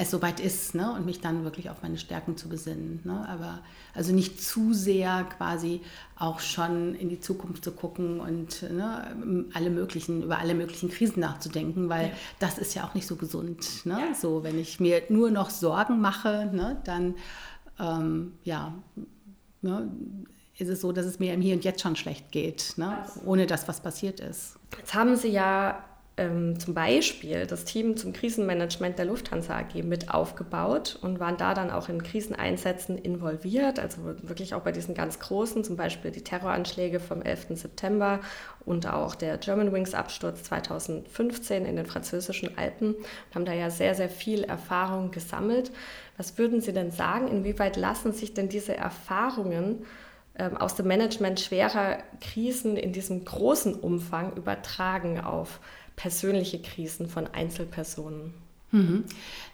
es 0.00 0.12
soweit 0.12 0.38
ist 0.38 0.76
ne, 0.76 0.92
und 0.92 1.04
mich 1.04 1.20
dann 1.20 1.42
wirklich 1.42 1.70
auf 1.70 1.82
meine 1.82 1.98
Stärken 1.98 2.36
zu 2.36 2.48
besinnen. 2.48 3.00
Ne, 3.04 3.28
aber 3.28 3.60
also 3.94 4.14
nicht 4.14 4.40
zu 4.40 4.72
sehr 4.72 5.24
quasi 5.24 5.80
auch 6.16 6.38
schon 6.38 6.94
in 6.94 7.08
die 7.08 7.20
Zukunft 7.20 7.64
zu 7.64 7.72
gucken 7.72 8.20
und 8.20 8.62
ne, 8.70 9.48
alle 9.54 9.70
möglichen, 9.70 10.22
über 10.22 10.38
alle 10.38 10.54
möglichen 10.54 10.88
Krisen 10.88 11.20
nachzudenken, 11.20 11.88
weil 11.88 12.06
ja. 12.06 12.12
das 12.38 12.58
ist 12.58 12.74
ja 12.74 12.84
auch 12.84 12.94
nicht 12.94 13.08
so 13.08 13.16
gesund. 13.16 13.84
Ne? 13.84 13.98
Ja. 14.08 14.14
So, 14.14 14.44
wenn 14.44 14.58
ich 14.58 14.78
mir 14.78 15.02
nur 15.08 15.32
noch 15.32 15.50
Sorgen 15.50 16.00
mache, 16.00 16.48
ne, 16.52 16.80
dann 16.84 17.16
ähm, 17.78 18.32
ja, 18.44 18.74
ne, 19.62 19.90
ist 20.58 20.68
es 20.68 20.80
so, 20.80 20.92
dass 20.92 21.06
es 21.06 21.18
mir 21.18 21.34
im 21.34 21.40
Hier 21.40 21.54
und 21.54 21.64
Jetzt 21.64 21.80
schon 21.80 21.96
schlecht 21.96 22.32
geht, 22.32 22.74
ne, 22.76 23.04
ohne 23.24 23.46
dass 23.46 23.68
was 23.68 23.80
passiert 23.80 24.20
ist. 24.20 24.58
Jetzt 24.76 24.94
haben 24.94 25.16
Sie 25.16 25.28
ja 25.28 25.84
ähm, 26.18 26.58
zum 26.58 26.74
Beispiel 26.74 27.46
das 27.46 27.64
Team 27.64 27.96
zum 27.96 28.12
Krisenmanagement 28.12 28.98
der 28.98 29.06
Lufthansa 29.06 29.56
AG 29.56 29.82
mit 29.82 30.12
aufgebaut 30.12 30.98
und 31.00 31.20
waren 31.20 31.36
da 31.36 31.54
dann 31.54 31.70
auch 31.70 31.88
in 31.88 32.02
Kriseneinsätzen 32.02 32.98
involviert, 32.98 33.78
also 33.78 33.98
wirklich 34.22 34.54
auch 34.54 34.62
bei 34.62 34.72
diesen 34.72 34.94
ganz 34.94 35.18
großen, 35.20 35.64
zum 35.64 35.76
Beispiel 35.76 36.10
die 36.10 36.22
Terroranschläge 36.22 37.00
vom 37.00 37.22
11. 37.22 37.46
September 37.50 38.20
und 38.64 38.86
auch 38.86 39.14
der 39.14 39.38
Germanwings-Absturz 39.38 40.42
2015 40.42 41.64
in 41.64 41.76
den 41.76 41.86
französischen 41.86 42.58
Alpen 42.58 42.94
und 42.94 43.34
haben 43.34 43.44
da 43.44 43.54
ja 43.54 43.70
sehr, 43.70 43.94
sehr 43.94 44.10
viel 44.10 44.44
Erfahrung 44.44 45.10
gesammelt. 45.10 45.70
Was 46.16 46.36
würden 46.36 46.60
Sie 46.60 46.72
denn 46.72 46.90
sagen, 46.90 47.28
inwieweit 47.28 47.76
lassen 47.76 48.12
sich 48.12 48.34
denn 48.34 48.48
diese 48.48 48.76
Erfahrungen 48.76 49.86
ähm, 50.38 50.56
aus 50.56 50.74
dem 50.76 50.86
Management 50.86 51.40
schwerer 51.40 51.98
Krisen 52.20 52.76
in 52.76 52.92
diesem 52.92 53.24
großen 53.24 53.74
Umfang 53.74 54.34
übertragen 54.36 55.20
auf 55.20 55.60
persönliche 55.98 56.62
Krisen 56.62 57.08
von 57.08 57.26
Einzelpersonen. 57.26 58.32
Mhm. 58.70 59.04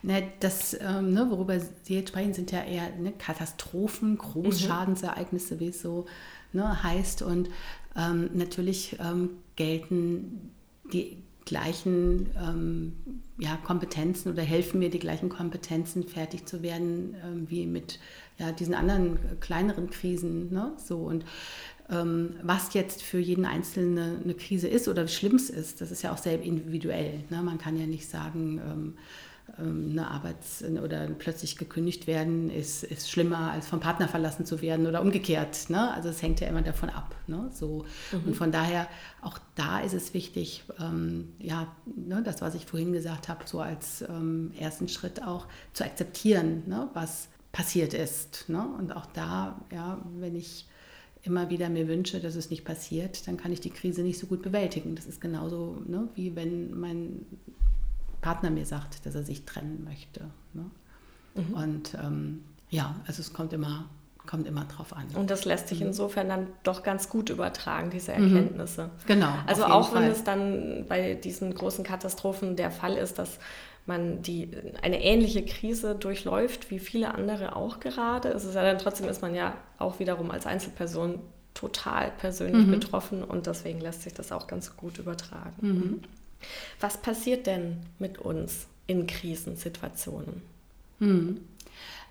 Ne, 0.02 0.24
das, 0.40 0.76
ähm, 0.78 1.14
ne, 1.14 1.26
worüber 1.30 1.58
Sie 1.58 1.94
jetzt 1.94 2.10
sprechen, 2.10 2.34
sind 2.34 2.52
ja 2.52 2.62
eher 2.62 2.90
ne, 2.98 3.12
Katastrophen, 3.16 4.18
Großschadensereignisse, 4.18 5.58
wie 5.58 5.68
es 5.68 5.80
so 5.80 6.04
ne, 6.52 6.82
heißt. 6.82 7.22
Und 7.22 7.48
ähm, 7.96 8.28
natürlich 8.34 8.98
ähm, 9.00 9.30
gelten 9.56 10.50
die 10.92 11.16
gleichen 11.46 12.28
ähm, 12.36 12.92
ja, 13.38 13.56
Kompetenzen 13.56 14.32
oder 14.32 14.42
helfen 14.42 14.80
mir 14.80 14.90
die 14.90 14.98
gleichen 14.98 15.30
Kompetenzen 15.30 16.04
fertig 16.04 16.44
zu 16.44 16.62
werden 16.62 17.16
ähm, 17.24 17.50
wie 17.50 17.66
mit 17.66 17.98
ja, 18.38 18.52
diesen 18.52 18.74
anderen 18.74 19.18
kleineren 19.40 19.88
Krisen. 19.88 20.52
Ne? 20.52 20.72
So, 20.76 20.98
und 20.98 21.24
was 21.86 22.72
jetzt 22.72 23.02
für 23.02 23.18
jeden 23.18 23.44
Einzelnen 23.44 24.22
eine 24.24 24.34
Krise 24.34 24.68
ist 24.68 24.88
oder 24.88 25.06
Schlimmes 25.06 25.50
ist, 25.50 25.80
das 25.80 25.90
ist 25.90 26.02
ja 26.02 26.12
auch 26.12 26.18
sehr 26.18 26.40
individuell. 26.40 27.24
Ne? 27.28 27.42
Man 27.42 27.58
kann 27.58 27.78
ja 27.78 27.86
nicht 27.86 28.08
sagen, 28.08 28.58
ähm, 28.58 28.94
ähm, 29.58 29.90
eine 29.90 30.10
Arbeits- 30.10 30.64
oder 30.64 31.06
plötzlich 31.06 31.56
gekündigt 31.56 32.06
werden 32.06 32.50
ist, 32.50 32.82
ist 32.82 33.10
schlimmer, 33.10 33.52
als 33.52 33.66
vom 33.66 33.78
Partner 33.78 34.08
verlassen 34.08 34.46
zu 34.46 34.62
werden 34.62 34.86
oder 34.86 35.02
umgekehrt. 35.02 35.68
Ne? 35.68 35.92
Also 35.92 36.08
es 36.08 36.22
hängt 36.22 36.40
ja 36.40 36.48
immer 36.48 36.62
davon 36.62 36.88
ab. 36.88 37.14
Ne? 37.26 37.50
So. 37.52 37.84
Mhm. 38.12 38.28
Und 38.28 38.36
von 38.36 38.52
daher, 38.52 38.88
auch 39.20 39.38
da 39.54 39.80
ist 39.80 39.92
es 39.92 40.14
wichtig, 40.14 40.64
ähm, 40.80 41.34
ja, 41.38 41.68
ne, 41.84 42.22
das, 42.24 42.40
was 42.40 42.54
ich 42.54 42.66
vorhin 42.66 42.92
gesagt 42.92 43.28
habe, 43.28 43.44
so 43.46 43.60
als 43.60 44.02
ähm, 44.02 44.52
ersten 44.58 44.88
Schritt 44.88 45.22
auch 45.22 45.46
zu 45.74 45.84
akzeptieren, 45.84 46.62
was 46.94 47.28
passiert 47.52 47.94
ist. 47.94 48.46
Und 48.48 48.96
auch 48.96 49.06
da, 49.06 49.60
ja, 49.70 49.98
wenn 50.18 50.34
ich 50.34 50.66
immer 51.24 51.48
wieder 51.48 51.68
mir 51.70 51.88
wünsche, 51.88 52.20
dass 52.20 52.34
es 52.34 52.50
nicht 52.50 52.64
passiert, 52.64 53.26
dann 53.26 53.36
kann 53.36 53.50
ich 53.50 53.60
die 53.60 53.70
Krise 53.70 54.02
nicht 54.02 54.18
so 54.18 54.26
gut 54.26 54.42
bewältigen. 54.42 54.94
Das 54.94 55.06
ist 55.06 55.20
genauso, 55.20 55.82
ne, 55.86 56.08
wie 56.14 56.36
wenn 56.36 56.78
mein 56.78 57.24
Partner 58.20 58.50
mir 58.50 58.66
sagt, 58.66 59.04
dass 59.06 59.14
er 59.14 59.22
sich 59.22 59.44
trennen 59.44 59.84
möchte. 59.84 60.26
Ne? 60.52 60.70
Mhm. 61.34 61.54
Und 61.54 61.94
ähm, 62.02 62.44
ja, 62.68 62.94
also 63.06 63.20
es 63.20 63.32
kommt 63.32 63.54
immer, 63.54 63.88
kommt 64.26 64.46
immer 64.46 64.66
drauf 64.66 64.94
an. 64.94 65.06
Und 65.14 65.30
das 65.30 65.46
lässt 65.46 65.68
sich 65.68 65.80
mhm. 65.80 65.88
insofern 65.88 66.28
dann 66.28 66.46
doch 66.62 66.82
ganz 66.82 67.08
gut 67.08 67.30
übertragen, 67.30 67.90
diese 67.90 68.12
mhm. 68.12 68.36
Erkenntnisse. 68.36 68.90
Genau. 69.06 69.32
Also 69.46 69.64
auch 69.64 69.94
wenn 69.94 70.04
es 70.04 70.24
dann 70.24 70.84
bei 70.88 71.14
diesen 71.14 71.54
großen 71.54 71.84
Katastrophen 71.84 72.56
der 72.56 72.70
Fall 72.70 72.96
ist, 72.96 73.18
dass 73.18 73.38
man 73.86 74.22
die, 74.22 74.50
eine 74.82 75.02
ähnliche 75.02 75.44
Krise 75.44 75.94
durchläuft, 75.94 76.70
wie 76.70 76.78
viele 76.78 77.14
andere 77.14 77.54
auch 77.56 77.80
gerade. 77.80 78.30
Es 78.30 78.44
ist 78.44 78.54
ja 78.54 78.62
dann 78.62 78.78
trotzdem 78.78 79.08
ist 79.08 79.22
man 79.22 79.34
ja 79.34 79.56
auch 79.78 79.98
wiederum 79.98 80.30
als 80.30 80.46
Einzelperson 80.46 81.20
total 81.52 82.10
persönlich 82.18 82.66
mhm. 82.66 82.72
betroffen 82.72 83.22
und 83.22 83.46
deswegen 83.46 83.80
lässt 83.80 84.02
sich 84.02 84.14
das 84.14 84.32
auch 84.32 84.46
ganz 84.46 84.76
gut 84.76 84.98
übertragen. 84.98 85.54
Mhm. 85.60 86.00
Was 86.80 86.96
passiert 86.96 87.46
denn 87.46 87.78
mit 87.98 88.18
uns 88.18 88.66
in 88.86 89.06
Krisensituationen? 89.06 90.42
Mhm. 90.98 91.40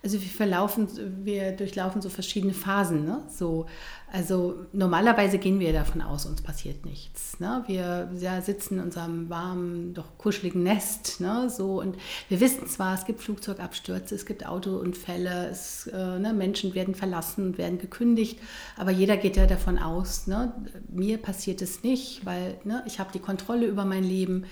Also 0.03 0.21
wir 0.21 0.29
verlaufen, 0.29 0.89
wir 1.23 1.53
durchlaufen 1.53 2.01
so 2.01 2.09
verschiedene 2.09 2.53
Phasen. 2.53 3.05
Ne? 3.05 3.21
So, 3.29 3.67
also 4.11 4.65
normalerweise 4.73 5.37
gehen 5.37 5.61
wir 5.61 5.71
davon 5.71 6.01
aus, 6.01 6.25
uns 6.25 6.41
passiert 6.41 6.85
nichts. 6.85 7.39
Ne? 7.39 7.63
Wir 7.67 8.11
ja, 8.19 8.41
sitzen 8.41 8.79
in 8.79 8.83
unserem 8.83 9.29
warmen, 9.29 9.93
doch 9.93 10.17
kuscheligen 10.17 10.61
Nest. 10.61 11.21
Ne? 11.21 11.49
So, 11.49 11.79
und 11.79 11.95
wir 12.27 12.41
wissen 12.41 12.67
zwar, 12.67 12.95
es 12.95 13.05
gibt 13.05 13.21
Flugzeugabstürze, 13.21 14.13
es 14.13 14.25
gibt 14.25 14.45
Autounfälle, 14.45 15.47
es, 15.49 15.87
äh, 15.87 16.19
ne, 16.19 16.33
Menschen 16.33 16.75
werden 16.75 16.95
verlassen, 16.95 17.57
werden 17.57 17.79
gekündigt, 17.79 18.39
aber 18.77 18.91
jeder 18.91 19.15
geht 19.15 19.37
ja 19.37 19.47
davon 19.47 19.79
aus, 19.79 20.27
ne? 20.27 20.51
mir 20.89 21.17
passiert 21.17 21.61
es 21.61 21.81
nicht, 21.81 22.25
weil 22.25 22.57
ne, 22.65 22.83
ich 22.85 22.99
habe 22.99 23.11
die 23.13 23.19
Kontrolle 23.19 23.65
über 23.65 23.85
mein 23.85 24.03
Leben 24.03 24.43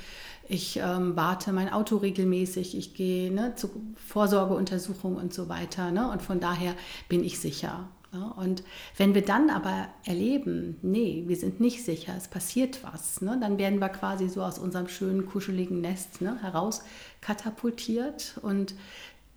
ich 0.52 0.78
ähm, 0.78 1.16
warte 1.16 1.54
mein 1.54 1.72
Auto 1.72 1.98
regelmäßig, 1.98 2.78
ich 2.78 2.94
gehe 2.94 3.32
ne, 3.32 3.56
zu 3.56 3.70
Vorsorgeuntersuchungen 3.96 5.18
und 5.18 5.34
so 5.34 5.48
weiter. 5.48 5.92
Ne, 5.92 6.12
und 6.12 6.22
von 6.22 6.42
daher 6.42 6.76
bin 7.08 7.24
ich 7.24 7.40
sicher. 7.40 7.88
Ne? 8.12 8.34
Und 8.36 8.64
wenn 8.98 9.16
wir 9.16 9.24
dann 9.24 9.50
aber 9.50 9.88
erleben, 10.04 10.78
nee, 10.82 11.24
wir 11.28 11.38
sind 11.38 11.62
nicht 11.62 11.86
sicher, 11.86 12.14
es 12.18 12.28
passiert 12.28 12.84
was, 12.84 13.22
ne, 13.22 13.38
dann 13.40 13.58
werden 13.58 13.80
wir 13.80 13.88
quasi 13.88 14.28
so 14.28 14.44
aus 14.44 14.60
unserem 14.60 14.90
schönen, 14.90 15.26
kuscheligen 15.26 15.80
Nest 15.80 16.22
ne, 16.22 16.38
heraus 16.42 16.84
katapultiert 17.22 18.38
und 18.42 18.76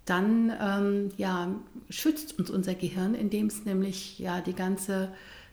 dann 0.06 0.52
ähm, 0.60 1.10
ja, 1.16 1.54
schützt 1.90 2.38
uns 2.38 2.50
unser 2.50 2.74
Gehirn, 2.74 3.14
indem 3.14 3.46
es 3.46 3.64
nämlich 3.64 4.18
ja 4.18 4.40
die 4.40 4.52
ganze 4.52 5.10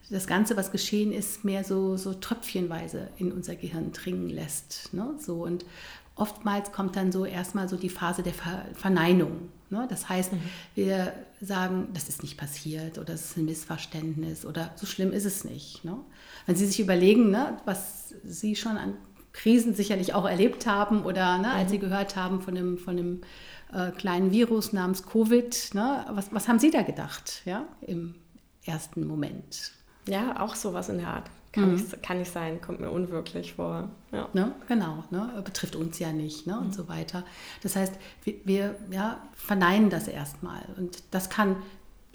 das 0.10 0.28
Ganze, 0.28 0.58
was 0.58 0.72
geschehen 0.72 1.12
ist, 1.12 1.46
mehr 1.46 1.64
so, 1.64 1.96
so 1.98 2.14
tröpfchenweise 2.14 3.10
in 3.18 3.32
unser 3.32 3.56
Gehirn 3.56 3.92
dringen 3.92 4.30
lässt. 4.30 4.94
Ne? 4.94 5.16
So, 5.20 5.44
und 5.44 5.66
oftmals 6.16 6.72
kommt 6.72 6.96
dann 6.96 7.12
so 7.12 7.26
erstmal 7.26 7.70
so 7.70 7.78
die 7.78 7.90
Phase 7.90 8.24
der 8.24 8.34
Ver 8.34 8.66
Verneinung. 8.74 9.50
Ne? 9.70 9.88
Das 9.90 10.10
heißt, 10.10 10.34
mhm. 10.34 10.42
wir 10.76 11.14
sagen, 11.40 11.88
das 11.94 12.10
ist 12.10 12.24
nicht 12.24 12.38
passiert 12.38 12.98
oder 12.98 13.14
es 13.14 13.26
ist 13.26 13.38
ein 13.38 13.46
Missverständnis 13.46 14.46
oder 14.46 14.72
so 14.76 14.86
schlimm 14.86 15.14
ist 15.14 15.26
es 15.26 15.46
nicht. 15.46 15.86
Ne? 15.86 15.98
Wenn 16.46 16.56
Sie 16.56 16.66
sich 16.66 16.80
überlegen, 16.80 17.32
ne, 17.32 17.58
was 17.66 18.14
Sie 18.24 18.56
schon 18.56 18.78
an 18.78 18.96
Krisen 19.34 19.74
sicherlich 19.74 20.14
auch 20.14 20.26
erlebt 20.26 20.68
haben 20.68 21.04
oder 21.04 21.38
ne, 21.38 21.52
als 21.52 21.70
mhm. 21.70 21.72
Sie 21.72 21.80
gehört 21.80 22.16
haben 22.16 22.42
von 22.42 22.58
einem, 22.58 22.78
von 22.78 22.98
einem 22.98 23.22
äh, 23.74 23.92
kleinen 23.92 24.32
Virus 24.32 24.74
namens 24.74 25.04
Covid, 25.06 25.74
ne, 25.74 26.06
was, 26.10 26.34
was 26.34 26.48
haben 26.48 26.60
Sie 26.60 26.70
da 26.70 26.82
gedacht 26.82 27.42
ja, 27.46 27.66
im 27.82 28.16
ersten 28.66 29.08
Moment? 29.08 29.72
Ja, 30.08 30.42
auch 30.42 30.56
sowas 30.56 30.90
in 30.90 30.98
der 30.98 31.08
Art. 31.08 31.30
Kann, 31.52 31.72
mhm. 31.72 31.76
ich, 31.76 32.02
kann 32.02 32.20
nicht 32.20 32.32
sein, 32.32 32.62
kommt 32.62 32.80
mir 32.80 32.90
unwirklich 32.90 33.54
vor. 33.54 33.90
Ja. 34.12 34.30
Ne? 34.34 34.54
Genau, 34.68 35.04
ne? 35.10 35.42
betrifft 35.44 35.76
uns 35.76 36.00
ja 36.00 36.14
nicht 36.14 36.48
ne? 36.48 36.58
und 36.58 36.68
mhm. 36.68 36.74
so 36.74 36.88
weiter. 36.88 37.24
Das 37.62 37.76
heißt, 37.76 37.94
wir, 38.24 38.36
wir 38.46 38.76
ja, 38.90 39.22
verneinen 39.36 39.90
das 39.90 40.08
erstmal. 40.08 40.62
Und 40.78 41.04
das 41.12 41.30
kann 41.30 41.58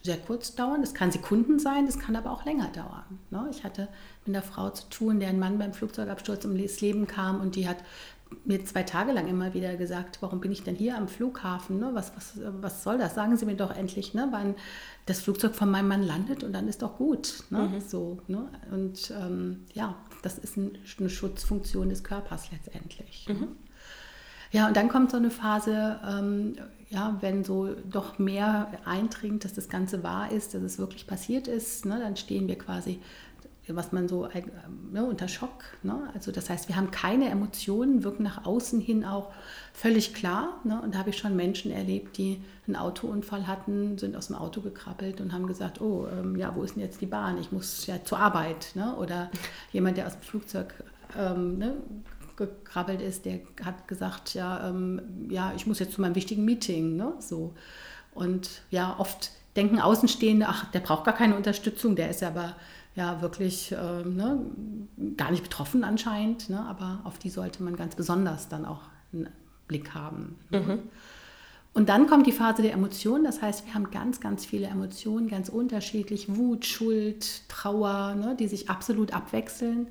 sehr 0.03 0.17
kurz 0.17 0.55
dauern, 0.55 0.81
das 0.81 0.95
kann 0.95 1.11
Sekunden 1.11 1.59
sein, 1.59 1.85
das 1.85 1.99
kann 1.99 2.17
aber 2.17 2.31
auch 2.31 2.45
länger 2.45 2.69
dauern. 2.69 3.19
Ne? 3.31 3.49
Ich 3.51 3.65
hatte 3.65 3.89
mit 4.25 4.35
einer 4.35 4.43
Frau 4.43 4.71
zu 4.71 4.89
tun, 4.89 5.21
deren 5.21 5.39
Mann 5.39 5.59
beim 5.59 5.75
Flugzeugabsturz 5.75 6.45
ums 6.45 6.81
Leben 6.81 7.07
kam 7.07 7.41
und 7.41 7.57
die 7.57 7.69
hat 7.69 7.79
mir 8.45 8.65
zwei 8.65 8.83
Tage 8.83 9.13
lang 9.13 9.29
immer 9.29 9.55
wieder 9.55 9.77
gesagt, 9.77 10.19
warum 10.21 10.41
bin 10.41 10.53
ich 10.53 10.63
denn 10.63 10.75
hier 10.75 10.97
am 10.97 11.09
Flughafen? 11.09 11.79
Ne? 11.79 11.91
Was, 11.93 12.13
was, 12.17 12.39
was 12.61 12.83
soll 12.83 12.99
das? 12.99 13.15
Sagen 13.15 13.37
Sie 13.37 13.47
mir 13.47 13.57
doch 13.57 13.75
endlich, 13.75 14.15
ne? 14.15 14.29
wann 14.31 14.55
das 15.07 15.21
Flugzeug 15.21 15.55
von 15.55 15.71
meinem 15.71 15.89
Mann 15.89 16.03
landet 16.03 16.43
und 16.43 16.53
dann 16.53 16.69
ist 16.69 16.83
doch 16.83 16.97
gut. 16.97 17.45
Ne? 17.51 17.71
Mhm. 17.73 17.81
So, 17.81 18.19
ne? 18.27 18.49
Und 18.71 19.13
ähm, 19.21 19.65
ja, 19.75 19.97
das 20.23 20.39
ist 20.39 20.57
ein, 20.57 20.79
eine 20.99 21.11
Schutzfunktion 21.11 21.89
des 21.89 22.03
Körpers 22.03 22.51
letztendlich. 22.51 23.27
Ne? 23.29 23.35
Mhm. 23.35 23.49
Ja, 24.53 24.69
und 24.69 24.77
dann 24.77 24.89
kommt 24.89 25.11
so 25.11 25.17
eine 25.17 25.31
Phase, 25.31 26.01
ähm, 26.09 26.57
ja, 26.89 27.17
wenn 27.21 27.45
so 27.45 27.75
doch 27.75 28.19
mehr 28.19 28.71
eindringt, 28.85 29.45
dass 29.45 29.55
das 29.55 29.69
Ganze 29.69 30.03
wahr 30.03 30.31
ist, 30.31 30.55
dass 30.55 30.63
es 30.63 30.79
wirklich 30.79 31.07
passiert 31.07 31.49
ist, 31.49 31.85
ne? 31.85 31.99
dann 31.99 32.17
stehen 32.17 32.47
wir 32.47 32.57
quasi 32.57 33.01
was 33.69 33.93
man 33.93 34.09
so 34.09 34.27
äh, 34.27 34.43
ne, 34.93 35.05
unter 35.05 35.29
Schock. 35.29 35.65
Ne? 35.83 36.11
Also 36.15 36.31
das 36.31 36.49
heißt, 36.49 36.69
wir 36.69 36.77
haben 36.77 36.91
keine 36.91 37.29
Emotionen, 37.29 38.05
wirken 38.05 38.23
nach 38.23 38.45
außen 38.45 38.81
hin 38.81 39.05
auch 39.05 39.33
völlig 39.73 40.15
klar. 40.15 40.61
Ne? 40.65 40.81
Und 40.81 40.95
da 40.95 40.99
habe 40.99 41.11
ich 41.11 41.19
schon 41.19 41.35
Menschen 41.35 41.73
erlebt, 41.73 42.17
die 42.17 42.41
einen 42.67 42.77
Autounfall 42.77 43.47
hatten, 43.47 43.99
sind 43.99 44.17
aus 44.17 44.29
dem 44.29 44.37
Auto 44.37 44.61
gekrabbelt 44.61 45.21
und 45.21 45.33
haben 45.33 45.47
gesagt, 45.47 45.81
oh, 45.81 46.07
ähm, 46.07 46.37
ja, 46.37 46.55
wo 46.55 46.63
ist 46.63 46.77
denn 46.77 46.83
jetzt 46.83 47.01
die 47.01 47.07
Bahn? 47.07 47.39
Ich 47.39 47.51
muss 47.51 47.87
ja 47.87 48.03
zur 48.05 48.19
Arbeit. 48.19 48.73
Ne? 48.75 48.95
Oder 48.97 49.31
jemand, 49.73 49.97
der 49.97 50.07
aus 50.07 50.15
dem 50.15 50.23
Flugzeug 50.23 50.75
ähm, 51.19 51.59
ne, 51.59 51.75
gekrabbelt 52.37 53.03
ist, 53.03 53.25
der 53.25 53.41
hat 53.65 53.89
gesagt, 53.89 54.35
ja, 54.35 54.69
ähm, 54.69 55.29
ja, 55.29 55.53
ich 55.57 55.67
muss 55.67 55.79
jetzt 55.81 55.93
zu 55.93 56.01
meinem 56.01 56.15
wichtigen 56.15 56.45
Meeting. 56.45 56.97
Ne? 56.97 57.15
So. 57.19 57.55
Und 58.15 58.63
ja, 58.71 58.95
oft 58.99 59.33
denken 59.57 59.81
Außenstehende, 59.81 60.47
ach, 60.49 60.71
der 60.71 60.81
braucht 60.81 61.05
gar 61.05 61.15
keine 61.15 61.37
Unterstützung, 61.37 61.97
der 61.97 62.11
ist 62.11 62.23
aber 62.23 62.55
ja 62.97 63.21
wirklich 63.21 63.73
äh, 63.73 64.03
ne, 64.03 64.41
gar 65.17 65.31
nicht 65.31 65.43
betroffen 65.43 65.85
anscheinend, 65.85 66.49
ne, 66.49 66.61
aber 66.61 67.01
auf 67.05 67.19
die 67.19 67.31
sollte 67.31 67.63
man 67.63 67.77
ganz 67.77 67.95
besonders 67.95 68.49
dann 68.49 68.65
auch 68.65 68.81
einen 69.13 69.29
Blick 69.69 69.95
haben. 69.95 70.39
Ne. 70.51 70.61
Mhm. 70.61 70.79
Und 71.75 71.91
dann 71.91 72.07
kommt 72.07 72.27
die 72.27 72.33
Phase 72.33 72.63
der 72.63 72.73
Emotionen, 72.73 73.23
das 73.25 73.43
heißt, 73.43 73.67
wir 73.67 73.75
haben 73.75 73.91
ganz, 73.91 74.19
ganz 74.21 74.47
viele 74.47 74.67
Emotionen, 74.67 75.29
ganz 75.29 75.51
unterschiedlich, 75.51 76.35
Wut, 76.35 76.65
Schuld, 76.65 77.47
Trauer, 77.49 78.15
ne, 78.15 78.35
die 78.35 78.49
sich 78.49 78.71
absolut 78.71 79.13
abwechseln. 79.13 79.89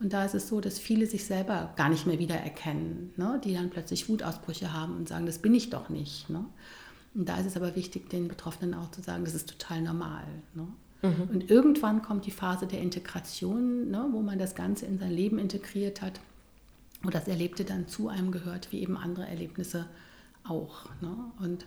Und 0.00 0.12
da 0.12 0.24
ist 0.24 0.34
es 0.34 0.48
so, 0.48 0.60
dass 0.60 0.80
viele 0.80 1.06
sich 1.06 1.24
selber 1.24 1.72
gar 1.76 1.88
nicht 1.88 2.06
mehr 2.06 2.18
wiedererkennen, 2.18 3.12
ne, 3.16 3.40
die 3.44 3.54
dann 3.54 3.70
plötzlich 3.70 4.08
Wutausbrüche 4.08 4.72
haben 4.72 4.96
und 4.96 5.08
sagen, 5.08 5.26
das 5.26 5.38
bin 5.38 5.54
ich 5.54 5.70
doch 5.70 5.88
nicht. 5.88 6.28
Ne. 6.28 6.44
Und 7.14 7.28
da 7.28 7.36
ist 7.38 7.46
es 7.46 7.56
aber 7.56 7.76
wichtig, 7.76 8.10
den 8.10 8.26
Betroffenen 8.26 8.74
auch 8.74 8.90
zu 8.90 9.00
sagen, 9.00 9.24
das 9.24 9.34
ist 9.34 9.48
total 9.48 9.82
normal. 9.82 10.24
Ne. 10.54 10.66
Mhm. 11.02 11.28
Und 11.32 11.50
irgendwann 11.50 12.02
kommt 12.02 12.26
die 12.26 12.30
Phase 12.30 12.66
der 12.66 12.80
Integration, 12.80 13.90
ne, 13.90 14.06
wo 14.10 14.20
man 14.20 14.38
das 14.38 14.54
Ganze 14.54 14.86
in 14.86 14.98
sein 14.98 15.12
Leben 15.12 15.38
integriert 15.38 16.02
hat, 16.02 16.20
wo 17.02 17.10
das 17.10 17.28
Erlebte 17.28 17.64
dann 17.64 17.86
zu 17.86 18.08
einem 18.08 18.32
gehört, 18.32 18.72
wie 18.72 18.80
eben 18.80 18.96
andere 18.96 19.26
Erlebnisse 19.26 19.86
auch. 20.44 20.86
Ne? 21.00 21.14
Und 21.40 21.66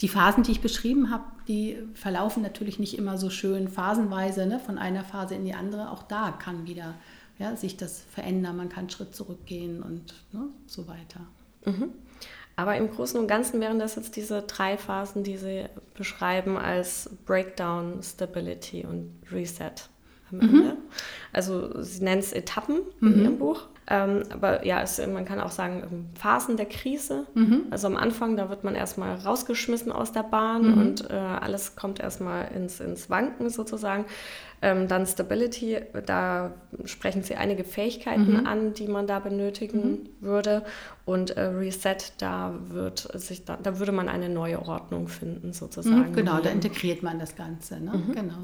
die 0.00 0.08
Phasen, 0.08 0.42
die 0.42 0.52
ich 0.52 0.60
beschrieben 0.60 1.10
habe, 1.10 1.24
die 1.46 1.78
verlaufen 1.94 2.42
natürlich 2.42 2.78
nicht 2.78 2.96
immer 2.96 3.18
so 3.18 3.30
schön 3.30 3.68
phasenweise, 3.68 4.46
ne, 4.46 4.58
von 4.58 4.78
einer 4.78 5.04
Phase 5.04 5.34
in 5.34 5.44
die 5.44 5.54
andere. 5.54 5.90
Auch 5.90 6.02
da 6.02 6.30
kann 6.32 6.66
wieder 6.66 6.94
ja, 7.38 7.56
sich 7.56 7.76
das 7.76 8.00
verändern, 8.10 8.56
man 8.56 8.68
kann 8.68 8.80
einen 8.80 8.90
Schritt 8.90 9.14
zurückgehen 9.14 9.82
und 9.82 10.14
ne, 10.32 10.48
so 10.66 10.86
weiter. 10.86 11.20
Mhm. 11.64 11.90
Aber 12.56 12.76
im 12.76 12.90
Großen 12.90 13.18
und 13.18 13.26
Ganzen 13.26 13.60
wären 13.60 13.78
das 13.78 13.96
jetzt 13.96 14.16
diese 14.16 14.42
drei 14.42 14.76
Phasen, 14.76 15.24
die 15.24 15.36
Sie 15.36 15.64
beschreiben 15.94 16.56
als 16.56 17.10
Breakdown, 17.26 18.00
Stability 18.02 18.86
und 18.86 19.12
Reset 19.32 19.72
am 20.30 20.38
mhm. 20.38 20.42
Ende. 20.42 20.76
Also 21.32 21.82
Sie 21.82 22.04
nennen 22.04 22.20
es 22.20 22.32
Etappen 22.32 22.82
mhm. 23.00 23.12
in 23.12 23.22
Ihrem 23.22 23.38
Buch. 23.38 23.68
Ähm, 23.86 24.22
aber 24.30 24.64
ja, 24.64 24.80
es, 24.80 25.04
man 25.06 25.26
kann 25.26 25.40
auch 25.40 25.50
sagen, 25.50 25.82
ähm, 25.90 26.06
Phasen 26.18 26.56
der 26.56 26.66
Krise. 26.66 27.26
Mhm. 27.34 27.66
Also 27.70 27.86
am 27.86 27.96
Anfang, 27.96 28.36
da 28.36 28.48
wird 28.48 28.64
man 28.64 28.74
erstmal 28.74 29.16
rausgeschmissen 29.16 29.92
aus 29.92 30.12
der 30.12 30.22
Bahn 30.22 30.70
mhm. 30.70 30.80
und 30.80 31.10
äh, 31.10 31.14
alles 31.14 31.76
kommt 31.76 32.00
erstmal 32.00 32.50
ins, 32.52 32.80
ins 32.80 33.10
Wanken 33.10 33.50
sozusagen. 33.50 34.06
Ähm, 34.62 34.88
dann 34.88 35.06
Stability, 35.06 35.78
da 36.06 36.54
sprechen 36.86 37.22
Sie 37.22 37.34
einige 37.34 37.64
Fähigkeiten 37.64 38.40
mhm. 38.40 38.46
an, 38.46 38.72
die 38.72 38.88
man 38.88 39.06
da 39.06 39.18
benötigen 39.18 39.90
mhm. 39.90 40.08
würde. 40.20 40.62
Und 41.04 41.36
äh, 41.36 41.42
Reset, 41.42 41.98
da, 42.16 42.54
wird 42.68 43.06
sich 43.20 43.44
da, 43.44 43.58
da 43.62 43.78
würde 43.78 43.92
man 43.92 44.08
eine 44.08 44.30
neue 44.30 44.62
Ordnung 44.62 45.08
finden 45.08 45.52
sozusagen. 45.52 46.12
Mhm, 46.12 46.14
genau, 46.14 46.40
da 46.40 46.48
integriert 46.48 47.02
man 47.02 47.18
das 47.18 47.36
Ganze. 47.36 47.78
Ne? 47.78 47.92
Mhm. 47.92 48.14
Genau. 48.14 48.38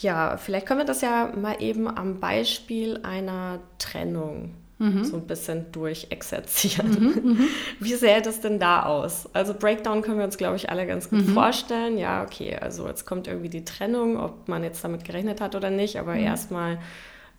Ja, 0.00 0.36
vielleicht 0.36 0.66
können 0.66 0.80
wir 0.80 0.86
das 0.86 1.00
ja 1.00 1.32
mal 1.34 1.56
eben 1.60 1.88
am 1.88 2.20
Beispiel 2.20 3.00
einer 3.02 3.60
Trennung 3.78 4.54
mhm. 4.78 5.04
so 5.04 5.16
ein 5.16 5.26
bisschen 5.26 5.72
durchexerzieren. 5.72 6.90
Mhm, 6.90 7.30
mhm, 7.30 7.48
Wie 7.80 7.94
sähe 7.94 8.20
das 8.20 8.40
denn 8.40 8.58
da 8.58 8.82
aus? 8.84 9.28
Also 9.32 9.54
Breakdown 9.54 10.02
können 10.02 10.18
wir 10.18 10.24
uns, 10.24 10.36
glaube 10.36 10.56
ich, 10.56 10.68
alle 10.70 10.86
ganz 10.86 11.08
gut 11.08 11.26
mhm. 11.26 11.32
vorstellen. 11.32 11.96
Ja, 11.96 12.22
okay, 12.22 12.56
also 12.56 12.86
jetzt 12.86 13.06
kommt 13.06 13.26
irgendwie 13.26 13.48
die 13.48 13.64
Trennung, 13.64 14.18
ob 14.18 14.48
man 14.48 14.62
jetzt 14.62 14.84
damit 14.84 15.04
gerechnet 15.04 15.40
hat 15.40 15.54
oder 15.54 15.70
nicht, 15.70 15.98
aber 15.98 16.14
mhm. 16.14 16.20
erstmal 16.20 16.78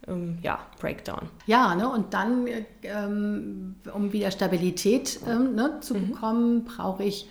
ähm, 0.08 0.40
ja, 0.42 0.60
Breakdown. 0.80 1.30
Ja, 1.46 1.76
ne, 1.76 1.90
und 1.90 2.14
dann, 2.14 2.48
ähm, 2.84 3.76
um 3.94 4.14
wieder 4.14 4.32
Stabilität 4.32 5.20
ähm, 5.28 5.54
ne, 5.54 5.80
zu 5.82 5.94
mhm. 5.94 6.10
bekommen, 6.10 6.66
brauche 6.66 7.04
ich 7.04 7.30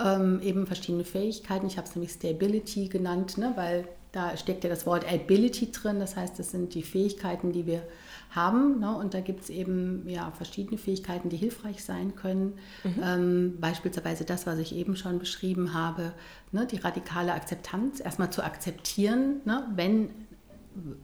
ähm, 0.00 0.40
eben 0.42 0.66
verschiedene 0.66 1.04
Fähigkeiten. 1.04 1.66
Ich 1.66 1.76
habe 1.76 1.88
es 1.88 1.96
nämlich 1.96 2.12
Stability 2.12 2.88
genannt, 2.88 3.38
ne, 3.38 3.52
weil 3.56 3.88
da 4.12 4.36
steckt 4.36 4.64
ja 4.64 4.70
das 4.70 4.86
Wort 4.86 5.10
Ability 5.10 5.70
drin, 5.70 6.00
das 6.00 6.16
heißt, 6.16 6.38
das 6.38 6.50
sind 6.50 6.74
die 6.74 6.82
Fähigkeiten, 6.82 7.52
die 7.52 7.66
wir 7.66 7.82
haben. 8.30 8.80
Ne? 8.80 8.96
Und 8.96 9.14
da 9.14 9.20
gibt 9.20 9.42
es 9.42 9.50
eben 9.50 10.08
ja, 10.08 10.30
verschiedene 10.30 10.78
Fähigkeiten, 10.78 11.28
die 11.28 11.36
hilfreich 11.36 11.84
sein 11.84 12.14
können. 12.14 12.54
Mhm. 12.84 13.02
Ähm, 13.02 13.56
beispielsweise 13.60 14.24
das, 14.24 14.46
was 14.46 14.58
ich 14.58 14.74
eben 14.74 14.96
schon 14.96 15.18
beschrieben 15.18 15.74
habe, 15.74 16.12
ne? 16.52 16.66
die 16.66 16.76
radikale 16.76 17.32
Akzeptanz, 17.32 18.00
erstmal 18.00 18.30
zu 18.30 18.42
akzeptieren, 18.42 19.40
ne? 19.44 19.64
wenn 19.74 20.10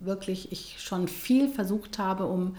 wirklich 0.00 0.52
ich 0.52 0.76
schon 0.78 1.08
viel 1.08 1.49
versucht 1.49 1.99
habe, 1.99 2.26
um 2.26 2.56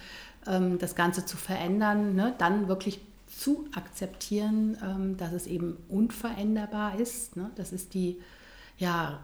ähm, 0.47 0.79
das 0.79 0.95
Ganze 0.95 1.25
zu 1.25 1.37
verändern, 1.37 2.15
ne? 2.15 2.35
dann 2.37 2.67
wirklich 2.67 2.99
zu 3.27 3.65
akzeptieren, 3.75 4.77
ähm, 4.83 5.17
dass 5.17 5.31
es 5.33 5.47
eben 5.47 5.77
unveränderbar 5.89 6.99
ist. 6.99 7.35
Ne? 7.35 7.51
Das 7.55 7.71
ist 7.71 7.93
die 7.93 8.19
ja, 8.77 9.19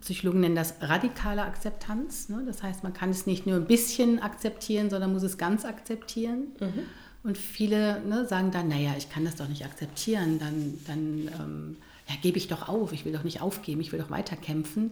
Psychologen 0.00 0.40
nennen 0.40 0.56
das 0.56 0.74
radikale 0.80 1.42
Akzeptanz. 1.42 2.28
Ne? 2.28 2.42
Das 2.46 2.62
heißt, 2.62 2.82
man 2.82 2.92
kann 2.92 3.10
es 3.10 3.26
nicht 3.26 3.46
nur 3.46 3.56
ein 3.56 3.66
bisschen 3.66 4.20
akzeptieren, 4.20 4.90
sondern 4.90 5.12
muss 5.12 5.22
es 5.22 5.38
ganz 5.38 5.64
akzeptieren. 5.64 6.48
Mhm. 6.60 6.82
Und 7.22 7.38
viele 7.38 8.00
ne, 8.02 8.26
sagen 8.26 8.50
dann, 8.50 8.68
naja, 8.68 8.94
ich 8.98 9.08
kann 9.08 9.24
das 9.24 9.36
doch 9.36 9.48
nicht 9.48 9.64
akzeptieren, 9.64 10.38
dann, 10.38 10.78
dann 10.86 11.30
ähm, 11.40 11.76
ja, 12.08 12.16
gebe 12.20 12.36
ich 12.36 12.48
doch 12.48 12.68
auf, 12.68 12.92
ich 12.92 13.06
will 13.06 13.12
doch 13.12 13.24
nicht 13.24 13.40
aufgeben, 13.40 13.80
ich 13.80 13.92
will 13.92 13.98
doch 13.98 14.10
weiterkämpfen. 14.10 14.90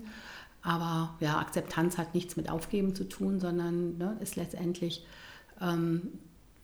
Aber 0.62 1.14
ja, 1.20 1.38
Akzeptanz 1.38 1.98
hat 1.98 2.14
nichts 2.14 2.36
mit 2.36 2.48
Aufgeben 2.48 2.94
zu 2.94 3.04
tun, 3.04 3.38
sondern 3.40 3.98
ne, 3.98 4.16
ist 4.20 4.36
letztendlich 4.36 5.04
ähm, 5.60 6.08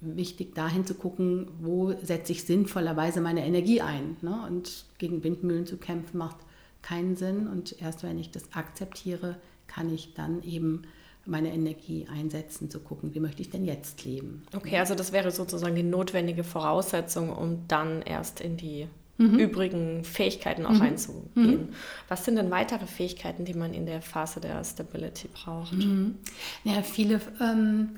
wichtig, 0.00 0.54
dahin 0.54 0.86
zu 0.86 0.94
gucken, 0.94 1.48
wo 1.60 1.92
setze 2.02 2.32
ich 2.32 2.44
sinnvollerweise 2.44 3.20
meine 3.20 3.44
Energie 3.44 3.82
ein. 3.82 4.16
Ne? 4.22 4.46
Und 4.46 4.84
gegen 4.98 5.22
Windmühlen 5.22 5.66
zu 5.66 5.76
kämpfen 5.76 6.18
macht 6.18 6.36
keinen 6.82 7.16
Sinn. 7.16 7.46
Und 7.48 7.80
erst 7.80 8.02
wenn 8.02 8.18
ich 8.18 8.30
das 8.30 8.52
akzeptiere, 8.52 9.36
kann 9.66 9.92
ich 9.92 10.14
dann 10.14 10.42
eben 10.42 10.82
meine 11.28 11.52
Energie 11.52 12.06
einsetzen, 12.10 12.70
zu 12.70 12.80
gucken, 12.80 13.14
wie 13.14 13.20
möchte 13.20 13.42
ich 13.42 13.50
denn 13.50 13.64
jetzt 13.64 14.04
leben. 14.04 14.42
Okay, 14.56 14.78
also 14.78 14.94
das 14.94 15.12
wäre 15.12 15.30
sozusagen 15.30 15.74
die 15.74 15.82
notwendige 15.82 16.42
Voraussetzung, 16.42 17.30
um 17.30 17.68
dann 17.68 18.00
erst 18.02 18.40
in 18.40 18.56
die 18.56 18.88
mhm. 19.18 19.38
übrigen 19.38 20.04
Fähigkeiten 20.04 20.64
auch 20.64 20.72
mhm. 20.72 20.82
einzugehen. 20.82 21.28
Mhm. 21.34 21.68
Was 22.08 22.24
sind 22.24 22.36
denn 22.36 22.50
weitere 22.50 22.86
Fähigkeiten, 22.86 23.44
die 23.44 23.54
man 23.54 23.74
in 23.74 23.84
der 23.84 24.00
Phase 24.00 24.40
der 24.40 24.64
Stability 24.64 25.28
braucht? 25.28 25.74
Mhm. 25.74 26.16
Ja, 26.64 26.82
viele 26.82 27.20
ähm, 27.40 27.96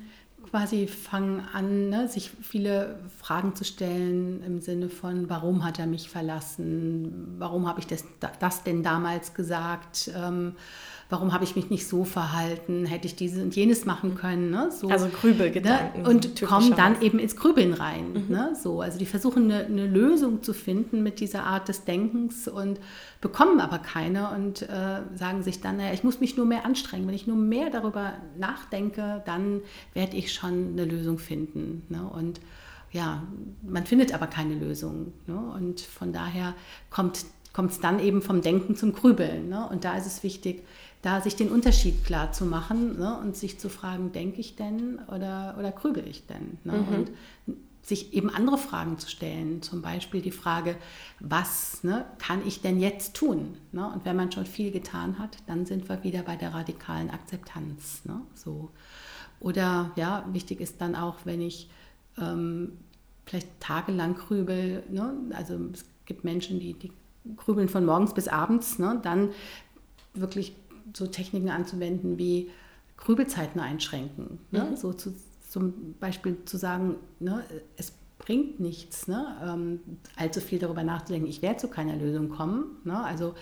quasi 0.51 0.87
fangen 0.87 1.41
an, 1.53 1.89
ne, 1.89 2.07
sich 2.09 2.29
viele 2.41 2.99
Fragen 3.17 3.55
zu 3.55 3.63
stellen 3.63 4.43
im 4.43 4.59
Sinne 4.59 4.89
von, 4.89 5.29
warum 5.29 5.63
hat 5.63 5.79
er 5.79 5.87
mich 5.87 6.09
verlassen? 6.09 7.35
Warum 7.39 7.67
habe 7.67 7.79
ich 7.79 7.87
das, 7.87 8.03
das 8.39 8.63
denn 8.63 8.83
damals 8.83 9.33
gesagt? 9.33 10.11
Ähm, 10.13 10.53
warum 11.11 11.33
habe 11.33 11.43
ich 11.43 11.57
mich 11.57 11.69
nicht 11.69 11.87
so 11.87 12.05
verhalten, 12.05 12.85
hätte 12.85 13.05
ich 13.05 13.15
dieses 13.15 13.43
und 13.43 13.53
jenes 13.53 13.85
machen 13.85 14.15
können. 14.15 14.49
Ne? 14.49 14.71
So, 14.71 14.87
also 14.87 15.09
Grübelgedanken. 15.09 16.03
Ne? 16.03 16.09
Und 16.09 16.41
kommen 16.41 16.73
dann 16.75 17.01
eben 17.01 17.19
ins 17.19 17.35
Grübeln 17.35 17.73
rein. 17.73 18.13
Mhm. 18.13 18.25
Ne? 18.29 18.53
So, 18.59 18.81
also 18.81 18.97
die 18.97 19.05
versuchen 19.05 19.51
eine, 19.51 19.65
eine, 19.65 19.87
Lösung 19.87 20.41
zu 20.41 20.53
finden 20.53 21.03
mit 21.03 21.19
dieser 21.19 21.43
Art 21.43 21.67
des 21.67 21.83
Denkens 21.83 22.47
und 22.47 22.79
bekommen 23.19 23.59
aber 23.59 23.79
keine 23.79 24.31
und 24.31 24.61
äh, 24.61 25.01
sagen 25.15 25.43
sich 25.43 25.59
dann, 25.59 25.77
naja, 25.77 25.93
ich 25.93 26.05
muss 26.05 26.21
mich 26.21 26.37
nur 26.37 26.45
mehr 26.45 26.65
anstrengen. 26.65 27.05
Wenn 27.07 27.13
ich 27.13 27.27
nur 27.27 27.35
mehr 27.35 27.69
darüber 27.69 28.13
nachdenke, 28.37 29.21
dann 29.25 29.61
werde 29.93 30.15
ich 30.15 30.33
schon 30.33 30.40
eine 30.47 30.85
Lösung 30.85 31.19
finden. 31.19 31.83
Ne? 31.89 32.03
Und 32.03 32.41
ja, 32.91 33.23
man 33.61 33.85
findet 33.85 34.13
aber 34.13 34.27
keine 34.27 34.55
Lösung. 34.55 35.13
Ne? 35.27 35.37
Und 35.37 35.81
von 35.81 36.11
daher 36.11 36.55
kommt 36.89 37.25
kommt 37.53 37.71
es 37.71 37.79
dann 37.79 37.99
eben 37.99 38.21
vom 38.21 38.41
Denken 38.41 38.75
zum 38.75 38.93
Grübeln. 38.93 39.49
Ne? 39.49 39.67
Und 39.69 39.83
da 39.83 39.97
ist 39.97 40.05
es 40.05 40.23
wichtig, 40.23 40.63
da 41.01 41.21
sich 41.21 41.35
den 41.35 41.49
Unterschied 41.49 42.05
klar 42.05 42.31
zu 42.31 42.45
machen 42.45 42.99
ne, 42.99 43.17
und 43.19 43.35
sich 43.35 43.59
zu 43.59 43.69
fragen, 43.69 44.11
denke 44.11 44.39
ich 44.39 44.55
denn 44.55 44.99
oder, 45.07 45.55
oder 45.57 45.71
grübel 45.71 46.07
ich 46.07 46.27
denn? 46.27 46.57
Ne? 46.63 46.73
Mhm. 46.73 46.95
Und 46.95 47.11
sich 47.83 48.13
eben 48.13 48.29
andere 48.29 48.59
Fragen 48.59 48.99
zu 48.99 49.09
stellen, 49.09 49.63
zum 49.63 49.81
Beispiel 49.81 50.21
die 50.21 50.31
Frage, 50.31 50.75
was 51.19 51.83
ne, 51.83 52.05
kann 52.19 52.45
ich 52.45 52.61
denn 52.61 52.79
jetzt 52.79 53.15
tun? 53.15 53.57
Ne? 53.71 53.91
Und 53.91 54.05
wenn 54.05 54.15
man 54.15 54.31
schon 54.31 54.45
viel 54.45 54.71
getan 54.71 55.17
hat, 55.17 55.37
dann 55.47 55.65
sind 55.65 55.89
wir 55.89 56.03
wieder 56.03 56.21
bei 56.21 56.35
der 56.35 56.53
radikalen 56.53 57.09
Akzeptanz. 57.09 58.05
Ne? 58.05 58.21
So. 58.35 58.69
Oder 59.41 59.91
ja, 59.95 60.25
wichtig 60.31 60.61
ist 60.61 60.79
dann 60.79 60.95
auch, 60.95 61.17
wenn 61.25 61.41
ich 61.41 61.69
ähm, 62.17 62.73
vielleicht 63.25 63.59
tagelang 63.59 64.15
grübel, 64.15 64.83
ne? 64.89 65.13
also 65.33 65.57
es 65.73 65.83
gibt 66.05 66.23
Menschen, 66.23 66.59
die, 66.59 66.73
die 66.73 66.91
grübeln 67.35 67.67
von 67.67 67.85
morgens 67.85 68.13
bis 68.13 68.27
abends, 68.27 68.79
ne? 68.79 68.99
dann 69.03 69.29
wirklich 70.13 70.55
so 70.95 71.07
Techniken 71.07 71.49
anzuwenden 71.49 72.17
wie 72.17 72.49
Grübelzeiten 72.97 73.59
einschränken. 73.59 74.39
Ne? 74.51 74.69
Mhm. 74.71 74.77
So 74.77 74.93
zu, 74.93 75.13
zum 75.49 75.95
Beispiel 75.99 76.37
zu 76.45 76.57
sagen, 76.57 76.95
ne, 77.19 77.43
es 77.77 77.93
bringt 78.19 78.59
nichts, 78.59 79.07
ne, 79.07 79.35
ähm, 79.43 79.79
allzu 80.15 80.39
viel 80.39 80.59
darüber 80.59 80.83
nachzudenken, 80.83 81.27
ich 81.27 81.41
werde 81.41 81.57
zu 81.57 81.67
keiner 81.67 81.95
Lösung 81.95 82.29
kommen. 82.29 82.77
Ne? 82.83 83.03
Also 83.03 83.33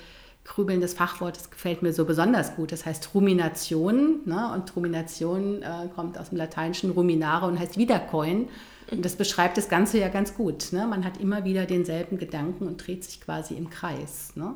Grübeln, 0.50 0.82
das 0.82 0.96
Fachwort, 0.96 1.38
das 1.38 1.52
gefällt 1.52 1.84
mir 1.84 1.94
so 1.94 2.06
besonders 2.06 2.56
gut. 2.56 2.72
Das 2.72 2.86
heißt 2.86 3.14
Rumination. 3.14 4.22
Ne? 4.26 4.52
Und 4.54 4.76
Rumination 4.76 5.62
äh, 5.62 5.88
kommt 5.96 6.18
aus 6.18 6.30
dem 6.30 6.40
lateinischen 6.40 6.90
Ruminare 6.92 7.46
und 7.46 7.60
heißt 7.60 7.78
wiederkäuen. 7.78 8.50
Und 8.92 9.06
das 9.06 9.16
beschreibt 9.16 9.58
das 9.58 9.70
Ganze 9.70 10.00
ja 10.00 10.10
ganz 10.10 10.34
gut. 10.34 10.74
Ne? 10.74 10.88
Man 10.88 11.06
hat 11.06 11.18
immer 11.18 11.46
wieder 11.46 11.68
denselben 11.68 12.18
Gedanken 12.18 12.68
und 12.68 12.86
dreht 12.86 13.04
sich 13.04 13.22
quasi 13.22 13.54
im 13.54 13.70
Kreis. 13.70 14.36
Ne? 14.36 14.56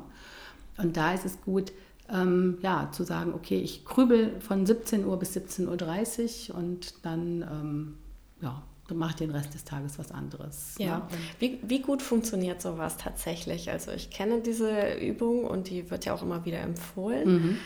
Und 0.78 0.96
da 0.96 1.14
ist 1.14 1.24
es 1.24 1.40
gut, 1.42 1.72
ähm, 2.12 2.58
ja, 2.60 2.90
zu 2.90 3.04
sagen, 3.04 3.32
okay, 3.32 3.60
ich 3.60 3.84
grübel 3.84 4.40
von 4.40 4.66
17 4.66 5.06
Uhr 5.06 5.16
bis 5.16 5.36
17.30 5.36 6.50
Uhr 6.50 6.58
und 6.58 7.06
dann, 7.06 7.42
ähm, 7.42 7.94
ja, 8.42 8.62
mache 8.92 9.10
ich 9.10 9.16
den 9.16 9.30
Rest 9.30 9.54
des 9.54 9.64
Tages 9.64 9.98
was 9.98 10.12
anderes. 10.12 10.74
Ja. 10.78 10.98
Ne? 10.98 11.02
Wie, 11.38 11.58
wie 11.62 11.80
gut 11.80 12.02
funktioniert 12.02 12.60
sowas 12.60 12.96
tatsächlich? 12.98 13.70
Also 13.70 13.92
ich 13.92 14.10
kenne 14.10 14.40
diese 14.40 14.94
Übung 14.94 15.44
und 15.44 15.70
die 15.70 15.90
wird 15.90 16.04
ja 16.04 16.14
auch 16.14 16.22
immer 16.22 16.44
wieder 16.44 16.60
empfohlen. 16.60 17.32
Mhm. 17.32 17.58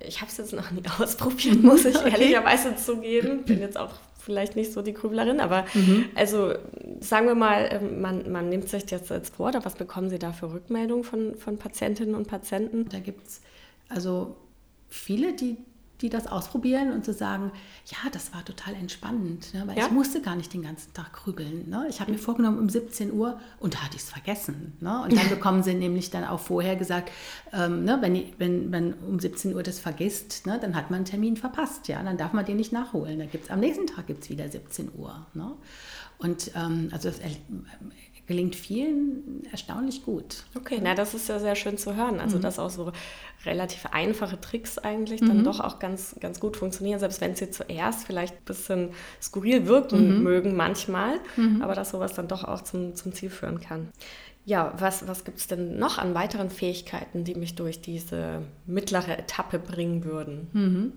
Ich 0.00 0.20
habe 0.20 0.30
es 0.30 0.38
jetzt 0.38 0.52
noch 0.52 0.70
nie 0.70 0.82
ausprobiert, 0.98 1.62
muss 1.62 1.84
ich 1.84 1.96
okay. 1.98 2.10
ehrlicherweise 2.10 2.76
zugeben. 2.76 3.42
Bin 3.44 3.60
jetzt 3.60 3.76
auch 3.76 3.92
vielleicht 4.18 4.56
nicht 4.56 4.72
so 4.72 4.82
die 4.82 4.94
Grüblerin, 4.94 5.40
aber 5.40 5.64
mhm. 5.74 6.06
also 6.14 6.54
sagen 7.00 7.26
wir 7.26 7.34
mal, 7.34 7.68
ähm, 7.70 8.00
man, 8.00 8.30
man 8.30 8.48
nimmt 8.48 8.68
sich 8.68 8.86
das 8.86 9.08
jetzt 9.08 9.34
vor, 9.34 9.48
oder 9.48 9.64
was 9.64 9.74
bekommen 9.74 10.10
Sie 10.10 10.18
da 10.18 10.32
für 10.32 10.52
Rückmeldungen 10.52 11.04
von, 11.04 11.34
von 11.36 11.58
Patientinnen 11.58 12.14
und 12.14 12.28
Patienten? 12.28 12.88
Da 12.88 13.00
gibt 13.00 13.26
es 13.26 13.40
also 13.88 14.36
viele, 14.88 15.34
die, 15.34 15.56
die 16.02 16.10
das 16.10 16.26
ausprobieren 16.26 16.92
und 16.92 17.04
zu 17.04 17.12
sagen, 17.12 17.52
ja, 17.86 18.10
das 18.10 18.34
war 18.34 18.44
total 18.44 18.74
entspannend, 18.74 19.54
ne? 19.54 19.62
weil 19.66 19.78
ja? 19.78 19.86
ich 19.86 19.92
musste 19.92 20.20
gar 20.20 20.36
nicht 20.36 20.52
den 20.52 20.62
ganzen 20.62 20.92
Tag 20.92 21.12
grübeln. 21.12 21.68
Ne? 21.70 21.86
Ich 21.88 22.00
habe 22.00 22.10
mir 22.10 22.18
vorgenommen 22.18 22.58
um 22.58 22.68
17 22.68 23.12
Uhr 23.12 23.40
und 23.60 23.74
da 23.74 23.78
hatte 23.78 23.96
ich 23.96 24.02
es 24.02 24.10
vergessen. 24.10 24.76
Ne? 24.80 25.02
Und 25.02 25.16
dann 25.16 25.28
bekommen 25.30 25.62
sie 25.62 25.74
nämlich 25.74 26.10
dann 26.10 26.24
auch 26.24 26.40
vorher 26.40 26.76
gesagt, 26.76 27.10
ähm, 27.52 27.84
ne, 27.84 27.98
wenn, 28.00 28.24
wenn 28.38 28.70
man 28.70 28.94
um 28.94 29.20
17 29.20 29.54
Uhr 29.54 29.62
das 29.62 29.78
vergisst, 29.78 30.46
ne, 30.46 30.58
dann 30.60 30.74
hat 30.74 30.90
man 30.90 30.98
einen 30.98 31.04
Termin 31.04 31.36
verpasst. 31.36 31.88
Ja? 31.88 32.02
Dann 32.02 32.18
darf 32.18 32.32
man 32.32 32.44
den 32.44 32.56
nicht 32.56 32.72
nachholen. 32.72 33.18
Da 33.20 33.26
gibt's, 33.26 33.50
am 33.50 33.60
nächsten 33.60 33.86
Tag 33.86 34.08
gibt 34.08 34.24
es 34.24 34.30
wieder 34.30 34.48
17 34.48 34.90
Uhr. 34.96 35.26
Ne? 35.34 35.52
Und 36.18 36.50
ähm, 36.54 36.88
also 36.92 37.08
das 37.08 37.18
gelingt 38.32 38.56
vielen 38.56 39.44
erstaunlich 39.50 40.04
gut. 40.04 40.44
Okay, 40.54 40.80
na 40.82 40.94
das 40.94 41.12
ist 41.12 41.28
ja 41.28 41.38
sehr 41.38 41.54
schön 41.54 41.76
zu 41.76 41.94
hören. 41.94 42.18
Also 42.18 42.38
mhm. 42.38 42.42
dass 42.42 42.58
auch 42.58 42.70
so 42.70 42.90
relativ 43.44 43.84
einfache 43.92 44.40
Tricks 44.40 44.78
eigentlich 44.78 45.20
dann 45.20 45.38
mhm. 45.38 45.44
doch 45.44 45.60
auch 45.60 45.78
ganz, 45.78 46.16
ganz 46.18 46.40
gut 46.40 46.56
funktionieren, 46.56 46.98
selbst 46.98 47.20
wenn 47.20 47.36
sie 47.36 47.50
zuerst 47.50 48.06
vielleicht 48.06 48.34
ein 48.34 48.44
bisschen 48.46 48.88
skurril 49.20 49.66
wirken 49.66 50.16
mhm. 50.16 50.22
mögen 50.22 50.56
manchmal, 50.56 51.20
mhm. 51.36 51.60
aber 51.60 51.74
dass 51.74 51.90
sowas 51.90 52.14
dann 52.14 52.26
doch 52.26 52.44
auch 52.44 52.62
zum, 52.62 52.94
zum 52.94 53.12
Ziel 53.12 53.28
führen 53.28 53.60
kann. 53.60 53.88
Ja, 54.44 54.72
was, 54.78 55.06
was 55.06 55.24
gibt 55.24 55.38
es 55.38 55.46
denn 55.46 55.78
noch 55.78 55.98
an 55.98 56.14
weiteren 56.14 56.50
Fähigkeiten, 56.50 57.22
die 57.22 57.34
mich 57.34 57.54
durch 57.54 57.80
diese 57.80 58.42
mittlere 58.66 59.18
Etappe 59.18 59.58
bringen 59.58 60.04
würden? 60.04 60.48
Mhm. 60.52 60.92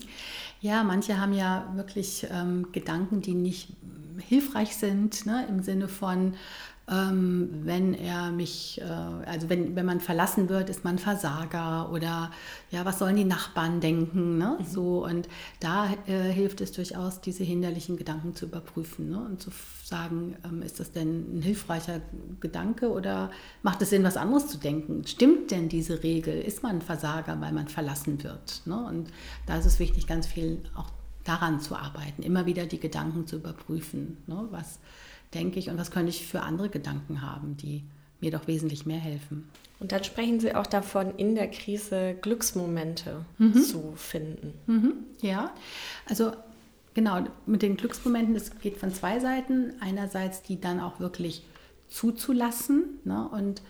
Ja, 0.61 0.83
manche 0.83 1.19
haben 1.19 1.33
ja 1.33 1.71
wirklich 1.75 2.25
ähm, 2.31 2.69
Gedanken, 2.71 3.21
die 3.21 3.35
nicht 3.35 3.73
hilfreich 4.17 4.75
sind, 4.77 5.25
ne, 5.25 5.45
im 5.49 5.61
Sinne 5.61 5.87
von, 5.87 6.35
ähm, 6.87 7.49
wenn 7.63 7.95
er 7.95 8.31
mich, 8.31 8.79
äh, 8.79 8.83
also 8.83 9.49
wenn, 9.49 9.75
wenn 9.75 9.85
man 9.87 9.99
verlassen 9.99 10.49
wird, 10.49 10.69
ist 10.69 10.83
man 10.83 10.99
Versager 10.99 11.91
oder 11.91 12.31
ja, 12.69 12.85
was 12.85 12.99
sollen 12.99 13.15
die 13.15 13.25
Nachbarn 13.25 13.81
denken? 13.81 14.37
Ne? 14.37 14.57
Mhm. 14.59 14.65
So, 14.65 15.03
und 15.05 15.27
da 15.59 15.91
äh, 16.05 16.31
hilft 16.31 16.61
es 16.61 16.71
durchaus, 16.73 17.21
diese 17.21 17.43
hinderlichen 17.43 17.97
Gedanken 17.97 18.35
zu 18.35 18.45
überprüfen 18.45 19.09
ne? 19.09 19.17
und 19.17 19.41
zu 19.41 19.49
sagen, 19.83 20.35
ähm, 20.45 20.61
ist 20.61 20.79
das 20.79 20.91
denn 20.91 21.39
ein 21.39 21.41
hilfreicher 21.41 22.01
Gedanke 22.39 22.91
oder 22.91 23.31
macht 23.63 23.81
es 23.81 23.89
Sinn, 23.89 24.03
was 24.03 24.17
anderes 24.17 24.47
zu 24.47 24.59
denken? 24.59 25.07
Stimmt 25.07 25.49
denn 25.49 25.69
diese 25.69 26.03
Regel? 26.03 26.39
Ist 26.39 26.61
man 26.61 26.77
ein 26.77 26.81
Versager, 26.81 27.41
weil 27.41 27.51
man 27.51 27.67
verlassen 27.67 28.23
wird? 28.23 28.61
Ne? 28.65 28.77
Und 28.77 29.09
da 29.47 29.57
ist 29.57 29.65
es 29.65 29.79
wichtig, 29.79 30.05
ganz 30.05 30.27
viel 30.27 30.61
auch 30.75 30.91
daran 31.23 31.59
zu 31.59 31.75
arbeiten, 31.75 32.21
immer 32.21 32.45
wieder 32.45 32.67
die 32.67 32.79
Gedanken 32.79 33.25
zu 33.25 33.37
überprüfen. 33.37 34.17
Ne? 34.27 34.47
Was 34.51 34.79
denke 35.35 35.59
ich 35.59 35.69
und 35.69 35.77
was 35.77 35.91
könnte 35.91 36.09
ich 36.09 36.25
für 36.25 36.41
andere 36.41 36.69
Gedanken 36.69 37.21
haben, 37.21 37.57
die 37.57 37.83
mir 38.21 38.31
doch 38.31 38.47
wesentlich 38.47 38.85
mehr 38.85 38.99
helfen. 38.99 39.49
Und 39.79 39.91
dann 39.91 40.03
sprechen 40.03 40.39
Sie 40.39 40.55
auch 40.55 40.67
davon, 40.67 41.15
in 41.17 41.35
der 41.35 41.49
Krise 41.49 42.15
Glücksmomente 42.21 43.25
mhm. 43.37 43.61
zu 43.61 43.93
finden. 43.95 44.53
Mhm. 44.67 44.93
Ja, 45.21 45.53
also 46.07 46.31
genau, 46.93 47.25
mit 47.45 47.61
den 47.61 47.75
Glücksmomenten, 47.75 48.35
es 48.35 48.57
geht 48.59 48.77
von 48.77 48.93
zwei 48.93 49.19
Seiten. 49.19 49.73
Einerseits 49.81 50.41
die 50.41 50.59
dann 50.59 50.79
auch 50.79 50.99
wirklich 50.99 51.43
zuzulassen. 51.89 52.99
Ne? 53.03 53.27
Und 53.27 53.61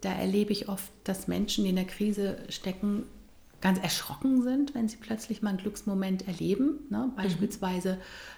da 0.00 0.12
erlebe 0.12 0.52
ich 0.52 0.68
oft, 0.68 0.92
dass 1.04 1.28
Menschen, 1.28 1.64
die 1.64 1.70
in 1.70 1.76
der 1.76 1.84
Krise 1.84 2.38
stecken, 2.48 3.04
ganz 3.62 3.78
erschrocken 3.78 4.42
sind, 4.42 4.74
wenn 4.74 4.88
sie 4.88 4.98
plötzlich 4.98 5.40
mal 5.40 5.50
einen 5.50 5.58
Glücksmoment 5.58 6.26
erleben. 6.26 6.80
Ne? 6.90 7.10
Beispielsweise 7.16 7.94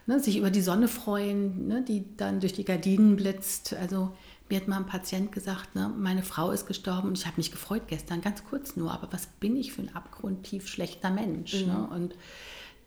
mhm. 0.07 0.15
ne, 0.15 0.21
sich 0.21 0.37
über 0.37 0.51
die 0.51 0.61
Sonne 0.61 0.87
freuen, 0.87 1.67
ne, 1.67 1.83
die 1.83 2.05
dann 2.17 2.41
durch 2.41 2.53
die 2.53 2.65
Gardinen 2.65 3.17
blitzt. 3.17 3.75
Also 3.75 4.13
mir 4.51 4.61
hat 4.61 4.69
mal 4.69 4.77
ein 4.77 4.87
Patient 4.87 5.33
gesagt, 5.33 5.75
ne, 5.75 5.93
meine 5.99 6.23
Frau 6.23 6.51
ist 6.51 6.67
gestorben 6.67 7.09
und 7.09 7.19
ich 7.19 7.27
habe 7.27 7.39
mich 7.39 7.51
gefreut 7.51 7.85
gestern, 7.89 8.21
ganz 8.21 8.45
kurz 8.45 8.77
nur, 8.77 8.93
aber 8.93 9.13
was 9.13 9.27
bin 9.27 9.57
ich 9.57 9.73
für 9.73 9.83
ein 9.83 9.97
abgrundtief 9.97 10.69
schlechter 10.69 11.11
Mensch? 11.11 11.55
Mhm. 11.63 11.67
Ne? 11.67 11.89
Und 11.91 12.15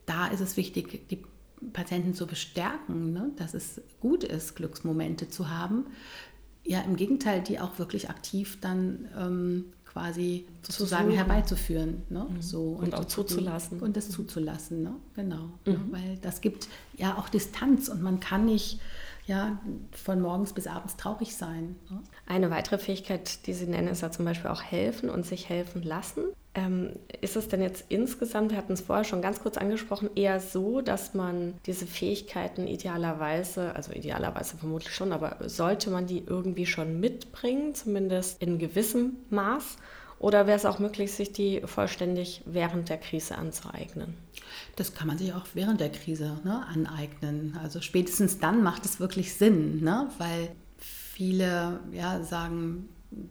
da 0.06 0.28
ist 0.28 0.40
es 0.40 0.58
wichtig, 0.58 1.10
die 1.10 1.24
Patienten 1.74 2.14
zu 2.14 2.28
bestärken, 2.28 3.14
ne, 3.14 3.32
dass 3.38 3.56
es 3.56 3.82
gut 4.00 4.24
ist, 4.24 4.56
Glücksmomente 4.56 5.28
zu 5.28 5.50
haben. 5.50 5.88
Ja, 6.64 6.82
im 6.82 6.98
Gegenteil, 6.98 7.42
die 7.42 7.60
auch 7.60 7.80
wirklich 7.80 8.12
aktiv 8.12 8.60
dann 8.62 9.08
ähm, 9.18 9.66
quasi 9.98 10.46
sozusagen 10.62 11.12
herbeizuführen. 11.12 12.04
Ne? 12.10 12.28
Mhm. 12.30 12.42
So, 12.42 12.62
und, 12.64 12.86
und, 12.86 12.96
auch 12.96 13.06
zuzulassen. 13.06 13.80
Und 13.80 13.98
das 13.98 14.10
zuzulassen, 14.10 14.84
ne? 14.84 14.94
genau. 15.16 15.50
Ne? 15.66 15.74
Mhm. 15.74 15.74
Ne? 15.74 15.80
Weil 15.92 16.18
das 16.22 16.42
gibt 16.42 16.68
ja 16.96 17.18
auch 17.18 17.30
Distanz 17.30 17.90
und 17.90 18.02
man 18.02 18.20
kann 18.20 18.46
nicht 18.46 18.80
ja, 19.26 19.60
von 19.92 20.22
morgens 20.22 20.54
bis 20.54 20.68
abends 20.68 20.96
traurig 20.96 21.36
sein. 21.36 21.76
Ne? 21.90 22.02
Eine 22.28 22.50
weitere 22.50 22.78
Fähigkeit, 22.78 23.46
die 23.46 23.54
Sie 23.54 23.66
nennen, 23.66 23.90
ist 23.90 24.02
ja 24.02 24.12
zum 24.12 24.24
Beispiel 24.24 24.50
auch 24.50 24.62
helfen 24.62 25.10
und 25.10 25.26
sich 25.26 25.50
helfen 25.50 25.84
lassen. 25.84 26.24
Ähm, 26.58 26.94
ist 27.22 27.36
es 27.36 27.50
denn 27.50 27.62
jetzt 27.62 27.86
insgesamt, 27.90 28.50
wir 28.50 28.58
hatten 28.58 28.74
es 28.74 28.82
vorher 28.82 29.04
schon 29.04 29.22
ganz 29.22 29.40
kurz 29.40 29.58
angesprochen, 29.58 30.10
eher 30.16 30.40
so, 30.40 30.82
dass 30.82 31.14
man 31.14 31.54
diese 31.68 31.86
Fähigkeiten 31.86 32.66
idealerweise, 32.68 33.76
also 33.76 33.92
idealerweise 33.92 34.58
vermutlich 34.58 34.92
schon, 34.92 35.14
aber 35.14 35.38
sollte 35.48 35.92
man 35.92 36.08
die 36.08 36.24
irgendwie 36.26 36.66
schon 36.66 37.00
mitbringen, 37.00 37.76
zumindest 37.76 38.42
in 38.42 38.58
gewissem 38.58 39.18
Maß? 39.30 39.78
Oder 40.18 40.48
wäre 40.48 40.58
es 40.58 40.66
auch 40.66 40.80
möglich, 40.80 41.12
sich 41.12 41.32
die 41.32 41.62
vollständig 41.64 42.42
während 42.48 42.90
der 42.90 42.98
Krise 42.98 43.38
anzueignen? 43.38 44.16
Das 44.76 44.96
kann 44.96 45.06
man 45.06 45.20
sich 45.20 45.34
auch 45.34 45.46
während 45.54 45.80
der 45.80 45.92
Krise 45.92 46.40
ne, 46.44 46.66
aneignen. 46.74 47.56
Also 47.62 47.82
spätestens 47.82 48.40
dann 48.40 48.64
macht 48.64 48.84
es 48.84 49.00
wirklich 49.00 49.36
Sinn, 49.36 49.84
ne? 49.84 50.10
weil 50.18 50.50
viele 50.78 51.82
ja, 51.92 52.24
sagen, 52.24 52.90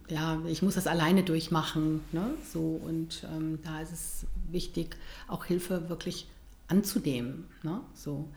ja, 0.09 0.39
ich 0.47 0.61
muss 0.61 0.75
das 0.75 0.87
alleine 0.87 1.23
durchmachen. 1.23 2.01
Ne? 2.11 2.31
So, 2.51 2.79
und 2.83 3.25
ähm, 3.35 3.59
da 3.63 3.81
ist 3.81 3.91
es 3.91 4.25
wichtig, 4.51 4.97
auch 5.27 5.45
Hilfe 5.45 5.89
wirklich 5.89 6.27
anzunehmen. 6.67 7.45
Ne? 7.63 7.81
So. 7.93 8.27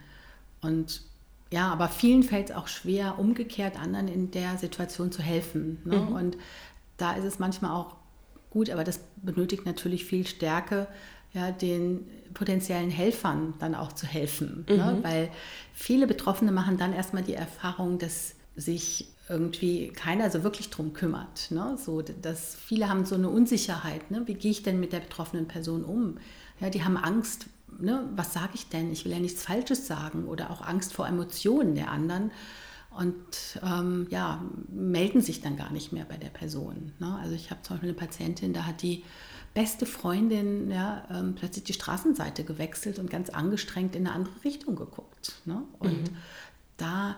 Und 0.61 1.01
ja, 1.51 1.71
aber 1.71 1.89
vielen 1.89 2.23
fällt 2.23 2.49
es 2.49 2.55
auch 2.55 2.67
schwer, 2.67 3.19
umgekehrt 3.19 3.77
anderen 3.77 4.07
in 4.07 4.31
der 4.31 4.57
Situation 4.57 5.11
zu 5.11 5.21
helfen. 5.21 5.79
Ne? 5.83 5.97
Mhm. 5.97 6.07
Und 6.13 6.37
da 6.97 7.13
ist 7.13 7.25
es 7.25 7.39
manchmal 7.39 7.71
auch 7.71 7.95
gut, 8.51 8.69
aber 8.69 8.83
das 8.83 9.01
benötigt 9.17 9.65
natürlich 9.65 10.05
viel 10.05 10.25
Stärke, 10.27 10.87
ja, 11.33 11.51
den 11.51 12.05
potenziellen 12.33 12.89
Helfern 12.89 13.53
dann 13.59 13.73
auch 13.73 13.93
zu 13.93 14.05
helfen. 14.05 14.65
Ne? 14.67 14.75
Mhm. 14.75 14.79
Ne? 14.79 14.99
Weil 15.01 15.29
viele 15.73 16.07
Betroffene 16.07 16.51
machen 16.51 16.77
dann 16.77 16.93
erstmal 16.93 17.23
die 17.23 17.33
Erfahrung, 17.33 17.99
dass 17.99 18.35
sich 18.55 19.07
irgendwie 19.31 19.87
keiner 19.87 20.29
so 20.29 20.43
wirklich 20.43 20.69
drum 20.69 20.93
kümmert. 20.93 21.49
Ne? 21.49 21.77
So, 21.83 22.01
dass 22.01 22.55
viele 22.55 22.89
haben 22.89 23.05
so 23.05 23.15
eine 23.15 23.29
Unsicherheit. 23.29 24.11
Ne? 24.11 24.23
Wie 24.25 24.33
gehe 24.33 24.51
ich 24.51 24.63
denn 24.63 24.79
mit 24.79 24.93
der 24.93 24.99
betroffenen 24.99 25.47
Person 25.47 25.83
um? 25.83 26.17
Ja, 26.59 26.69
die 26.69 26.83
haben 26.83 26.97
Angst, 26.97 27.47
ne? 27.79 28.07
was 28.15 28.33
sage 28.33 28.51
ich 28.53 28.69
denn? 28.69 28.91
Ich 28.91 29.05
will 29.05 29.13
ja 29.13 29.19
nichts 29.19 29.43
Falsches 29.43 29.87
sagen 29.87 30.25
oder 30.25 30.51
auch 30.51 30.61
Angst 30.61 30.93
vor 30.93 31.07
Emotionen 31.07 31.75
der 31.75 31.89
anderen 31.89 32.31
und 32.91 33.59
ähm, 33.63 34.07
ja, 34.09 34.43
melden 34.69 35.21
sich 35.21 35.41
dann 35.41 35.55
gar 35.55 35.71
nicht 35.71 35.93
mehr 35.93 36.05
bei 36.05 36.17
der 36.17 36.29
Person. 36.29 36.91
Ne? 36.99 37.17
Also 37.21 37.33
ich 37.33 37.49
habe 37.49 37.61
zum 37.61 37.75
Beispiel 37.75 37.89
eine 37.89 37.97
Patientin, 37.97 38.53
da 38.53 38.65
hat 38.65 38.81
die 38.81 39.03
beste 39.53 39.85
Freundin 39.85 40.69
ja, 40.69 41.05
ähm, 41.09 41.35
plötzlich 41.35 41.63
die 41.63 41.73
Straßenseite 41.73 42.43
gewechselt 42.43 42.99
und 42.99 43.09
ganz 43.09 43.29
angestrengt 43.29 43.95
in 43.95 44.05
eine 44.05 44.15
andere 44.15 44.43
Richtung 44.43 44.75
geguckt. 44.75 45.33
Ne? 45.45 45.63
Und 45.79 46.11
mhm. 46.11 46.17
da 46.77 47.17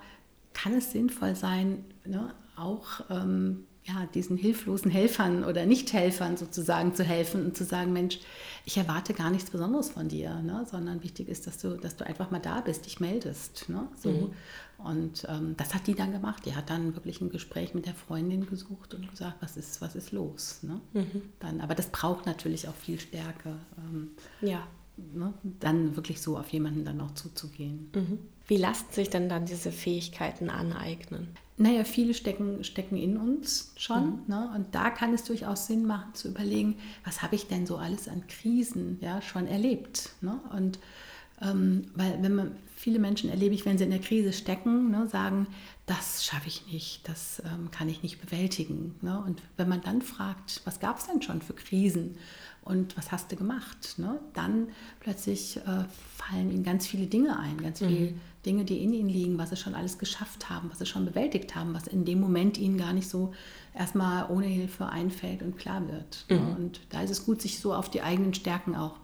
kann 0.54 0.74
es 0.74 0.92
sinnvoll 0.92 1.36
sein, 1.36 1.86
ne, 2.06 2.34
auch 2.56 3.02
ähm, 3.10 3.66
ja, 3.86 4.08
diesen 4.14 4.38
hilflosen 4.38 4.90
Helfern 4.90 5.44
oder 5.44 5.66
Nichthelfern 5.66 6.38
sozusagen 6.38 6.96
zu 6.96 7.04
helfen 7.04 7.46
und 7.46 7.58
zu 7.58 7.66
sagen, 7.66 7.92
Mensch, 7.92 8.20
ich 8.66 8.78
erwarte 8.78 9.14
gar 9.14 9.30
nichts 9.30 9.50
Besonderes 9.50 9.90
von 9.90 10.08
dir, 10.08 10.36
ne, 10.42 10.66
sondern 10.70 11.04
wichtig 11.04 11.28
ist, 11.28 11.48
dass 11.48 11.58
du, 11.58 11.76
dass 11.78 11.98
du 11.98 12.06
einfach 12.06 12.32
mal 12.32 12.40
da 12.40 12.62
bist, 12.62 12.86
dich 12.86 13.00
meldest. 13.00 13.68
Ne, 13.68 13.88
so. 14.02 14.10
Mhm. 14.10 14.34
Und 14.78 15.26
ähm, 15.30 15.56
das 15.58 15.74
hat 15.74 15.88
die 15.88 15.96
dann 15.96 16.12
gemacht. 16.12 16.46
Die 16.46 16.56
hat 16.56 16.70
dann 16.70 16.96
wirklich 16.96 17.22
ein 17.22 17.30
Gespräch 17.30 17.74
mit 17.74 17.86
der 17.86 17.94
Freundin 17.94 18.46
gesucht 18.46 18.94
und 18.94 19.10
gesagt, 19.10 19.38
was 19.40 19.56
ist, 19.56 19.82
was 19.82 19.96
ist 19.96 20.12
los. 20.12 20.60
Ne? 20.62 20.82
Mhm. 20.94 21.22
Dann, 21.40 21.62
aber 21.62 21.74
das 21.74 21.88
braucht 21.88 22.26
natürlich 22.26 22.68
auch 22.68 22.76
viel 22.76 23.00
Stärke. 23.00 23.56
Ähm, 23.78 24.12
ja. 24.42 24.68
Ne, 24.96 25.34
dann 25.60 25.96
wirklich 25.96 26.22
so 26.22 26.38
auf 26.38 26.50
jemanden 26.50 26.86
dann 26.86 27.02
auch 27.02 27.16
zuzugehen. 27.16 27.90
Mhm. 27.96 28.20
Wie 28.46 28.58
lassen 28.58 28.86
sich 28.92 29.10
denn 29.10 29.28
dann 29.28 29.46
diese 29.46 29.72
Fähigkeiten 29.72 30.52
aneignen? 30.52 31.30
Naja, 31.58 31.84
viele 31.84 32.14
stecken, 32.14 32.64
stecken 32.64 32.98
in 32.98 33.18
uns 33.18 33.74
schon. 33.76 34.06
Mhm. 34.06 34.24
Ne? 34.28 34.52
Und 34.56 34.76
da 34.76 34.92
kann 34.92 35.14
es 35.14 35.24
durchaus 35.24 35.66
Sinn 35.66 35.86
machen 35.86 36.14
zu 36.14 36.28
überlegen, 36.28 36.76
was 37.04 37.24
habe 37.24 37.36
ich 37.36 37.48
denn 37.48 37.66
so 37.66 37.78
alles 37.78 38.08
an 38.08 38.28
Krisen 38.28 39.00
ja, 39.02 39.20
schon 39.22 39.48
erlebt. 39.48 40.12
Ne? 40.22 40.40
Und 40.56 40.78
ähm, 41.42 41.86
weil 41.96 42.22
wenn 42.22 42.36
man 42.36 42.52
viele 42.76 43.00
Menschen 43.00 43.30
erlebe 43.30 43.56
ich, 43.56 43.66
wenn 43.66 43.78
sie 43.78 43.86
in 43.86 43.92
der 43.92 44.00
Krise 44.00 44.34
stecken, 44.34 44.92
ne, 44.92 45.08
sagen, 45.08 45.48
das 45.86 46.24
schaffe 46.26 46.48
ich 46.48 46.68
nicht, 46.68 47.08
das 47.08 47.42
ähm, 47.46 47.72
kann 47.72 47.90
ich 47.90 48.04
nicht 48.04 48.22
bewältigen. 48.22 48.96
Ne? 49.02 49.22
Und 49.26 49.42
wenn 49.58 49.70
man 49.70 49.82
dann 49.82 50.02
fragt, 50.02 50.62
was 50.66 50.80
gab 50.80 51.00
es 51.00 51.08
denn 51.08 51.22
schon 51.22 51.42
für 51.42 51.54
Krisen 51.54 52.18
und 52.66 52.96
was 52.98 53.12
hast 53.12 53.32
du 53.32 53.36
gemacht, 53.36 53.96
ne? 53.98 54.20
dann 54.34 54.70
plötzlich 55.00 55.58
äh, 55.58 55.84
fallen 56.16 56.52
ihnen 56.52 56.64
ganz 56.64 56.88
viele 56.88 57.08
Dinge 57.08 57.38
ein, 57.38 57.58
ganz 57.58 57.82
mhm. 57.82 57.88
viele 57.88 58.14
Dinge, 58.46 58.66
die 58.66 58.84
in 58.84 58.94
ihnen 58.94 59.10
liegen, 59.10 59.38
was 59.38 59.50
sie 59.50 59.58
schon 59.58 59.76
alles 59.76 59.98
geschafft 59.98 60.50
haben, 60.50 60.70
was 60.70 60.80
sie 60.80 60.86
schon 60.86 61.06
bewältigt 61.06 61.56
haben, 61.56 61.74
was 61.74 61.88
in 61.88 62.06
dem 62.06 62.20
Moment 62.20 62.58
ihnen 62.58 62.78
gar 62.78 62.94
nicht 62.94 63.10
so 63.10 63.34
erstmal 63.74 64.30
ohne 64.30 64.48
Hilfe 64.48 64.88
einfällt 64.88 65.42
und 65.42 65.58
klar 65.58 65.88
wird. 65.88 66.26
Ne? 66.30 66.40
Mhm. 66.40 66.46
Ne? 66.46 66.56
Und 66.56 66.82
da 66.90 67.02
ist 67.02 67.12
es 67.12 67.26
gut, 67.26 67.42
sich 67.42 67.60
so 67.60 67.74
auf 67.74 67.90
die 67.90 68.02
eigenen 68.02 68.34
Stärken 68.34 68.76
auch 68.76 68.96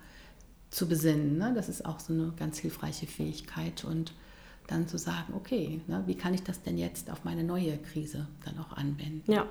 zu 0.69 0.88
besinnen. 0.88 1.38
Ne? 1.38 1.54
Das 1.56 1.67
ist 1.67 1.86
auch 1.86 2.00
so 2.00 2.13
eine 2.13 2.34
ganz 2.38 2.60
hilfreiche 2.60 3.08
Fähigkeit 3.08 3.84
und 3.84 4.13
dann 4.67 4.88
zu 4.88 4.98
sagen, 4.98 5.34
okay, 5.34 5.82
ne, 5.88 6.04
wie 6.06 6.15
kann 6.15 6.34
ich 6.34 6.43
das 6.43 6.62
denn 6.62 6.78
jetzt 6.78 7.10
auf 7.10 7.24
meine 7.24 7.43
neue 7.43 7.78
Krise 7.78 8.28
dann 8.45 8.60
auch 8.60 8.78
anwenden? 8.78 9.32
Ja, 9.32 9.48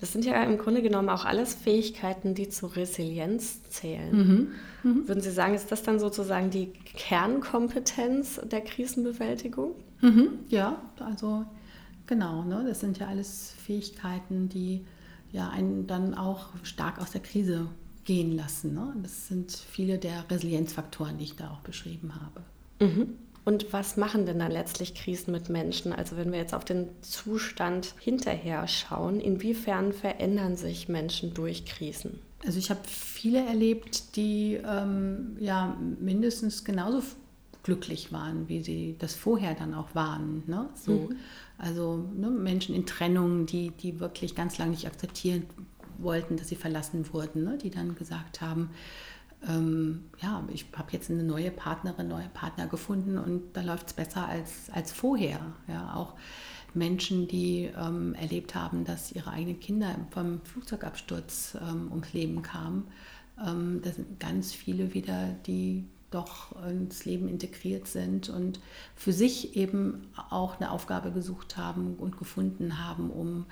das 0.00 0.12
sind 0.12 0.24
ja 0.24 0.42
im 0.42 0.58
Grunde 0.58 0.82
genommen 0.82 1.08
auch 1.08 1.24
alles 1.24 1.54
Fähigkeiten, 1.54 2.34
die 2.34 2.48
zur 2.48 2.74
Resilienz 2.76 3.62
zählen. 3.64 4.12
Mhm. 4.12 4.48
Mhm. 4.82 5.08
Würden 5.08 5.20
Sie 5.20 5.30
sagen, 5.30 5.54
ist 5.54 5.70
das 5.70 5.82
dann 5.82 5.98
sozusagen 5.98 6.50
die 6.50 6.72
Kernkompetenz 6.94 8.40
der 8.44 8.62
Krisenbewältigung? 8.62 9.74
Mhm. 10.00 10.38
Ja, 10.48 10.80
also 10.98 11.44
genau. 12.06 12.44
Ne? 12.44 12.64
Das 12.66 12.80
sind 12.80 12.98
ja 12.98 13.08
alles 13.08 13.54
Fähigkeiten, 13.64 14.48
die 14.48 14.84
ja 15.32 15.50
einen 15.50 15.86
dann 15.86 16.14
auch 16.14 16.48
stark 16.62 17.00
aus 17.00 17.10
der 17.10 17.20
Krise 17.20 17.66
gehen 18.04 18.34
lassen. 18.36 18.74
Ne? 18.74 18.94
Das 19.02 19.28
sind 19.28 19.52
viele 19.52 19.98
der 19.98 20.24
Resilienzfaktoren, 20.30 21.18
die 21.18 21.24
ich 21.24 21.36
da 21.36 21.50
auch 21.50 21.60
beschrieben 21.60 22.14
habe. 22.14 22.42
Und 23.44 23.72
was 23.72 23.96
machen 23.96 24.26
denn 24.26 24.38
dann 24.38 24.52
letztlich 24.52 24.94
Krisen 24.94 25.32
mit 25.32 25.48
Menschen? 25.48 25.92
Also 25.92 26.16
wenn 26.16 26.30
wir 26.30 26.38
jetzt 26.38 26.54
auf 26.54 26.64
den 26.64 26.88
Zustand 27.00 27.94
hinterher 27.98 28.68
schauen, 28.68 29.20
inwiefern 29.20 29.92
verändern 29.92 30.56
sich 30.56 30.88
Menschen 30.88 31.32
durch 31.32 31.64
Krisen? 31.64 32.20
Also 32.44 32.58
ich 32.58 32.70
habe 32.70 32.80
viele 32.86 33.44
erlebt, 33.44 34.16
die 34.16 34.60
ähm, 34.64 35.36
ja 35.38 35.76
mindestens 36.00 36.64
genauso 36.64 37.02
glücklich 37.62 38.12
waren, 38.12 38.48
wie 38.48 38.62
sie 38.62 38.96
das 38.98 39.14
vorher 39.14 39.54
dann 39.54 39.74
auch 39.74 39.94
waren. 39.94 40.42
Ne? 40.46 40.68
So, 40.74 40.92
mhm. 40.92 41.16
Also 41.58 42.08
ne, 42.16 42.30
Menschen 42.30 42.74
in 42.74 42.86
Trennung, 42.86 43.46
die, 43.46 43.70
die 43.70 44.00
wirklich 44.00 44.34
ganz 44.34 44.56
lange 44.58 44.70
nicht 44.70 44.86
akzeptieren 44.86 45.44
wollten, 45.98 46.38
dass 46.38 46.48
sie 46.48 46.56
verlassen 46.56 47.12
wurden, 47.12 47.44
ne? 47.44 47.58
die 47.58 47.70
dann 47.70 47.94
gesagt 47.94 48.40
haben, 48.40 48.70
ähm, 49.48 50.04
ja, 50.20 50.44
ich 50.52 50.66
habe 50.76 50.92
jetzt 50.92 51.10
eine 51.10 51.22
neue 51.22 51.50
Partnerin, 51.50 52.08
neue 52.08 52.28
Partner 52.28 52.66
gefunden 52.66 53.18
und 53.18 53.54
da 53.54 53.62
läuft 53.62 53.88
es 53.88 53.92
besser 53.94 54.26
als, 54.26 54.70
als 54.72 54.92
vorher. 54.92 55.40
Ja, 55.66 55.94
auch 55.94 56.14
Menschen, 56.74 57.26
die 57.26 57.70
ähm, 57.76 58.14
erlebt 58.14 58.54
haben, 58.54 58.84
dass 58.84 59.12
ihre 59.12 59.30
eigenen 59.30 59.60
Kinder 59.60 59.94
vom 60.10 60.40
Flugzeugabsturz 60.42 61.56
ähm, 61.60 61.88
ums 61.90 62.12
Leben 62.12 62.42
kamen. 62.42 62.86
Ähm, 63.44 63.80
da 63.82 63.90
sind 63.90 64.20
ganz 64.20 64.52
viele 64.52 64.94
wieder, 64.94 65.34
die 65.46 65.84
doch 66.10 66.60
ins 66.66 67.04
Leben 67.04 67.28
integriert 67.28 67.86
sind 67.86 68.28
und 68.28 68.58
für 68.96 69.12
sich 69.12 69.56
eben 69.56 70.08
auch 70.28 70.58
eine 70.58 70.72
Aufgabe 70.72 71.12
gesucht 71.12 71.56
haben 71.56 71.94
und 71.94 72.18
gefunden 72.18 72.84
haben, 72.84 73.10
um 73.10 73.46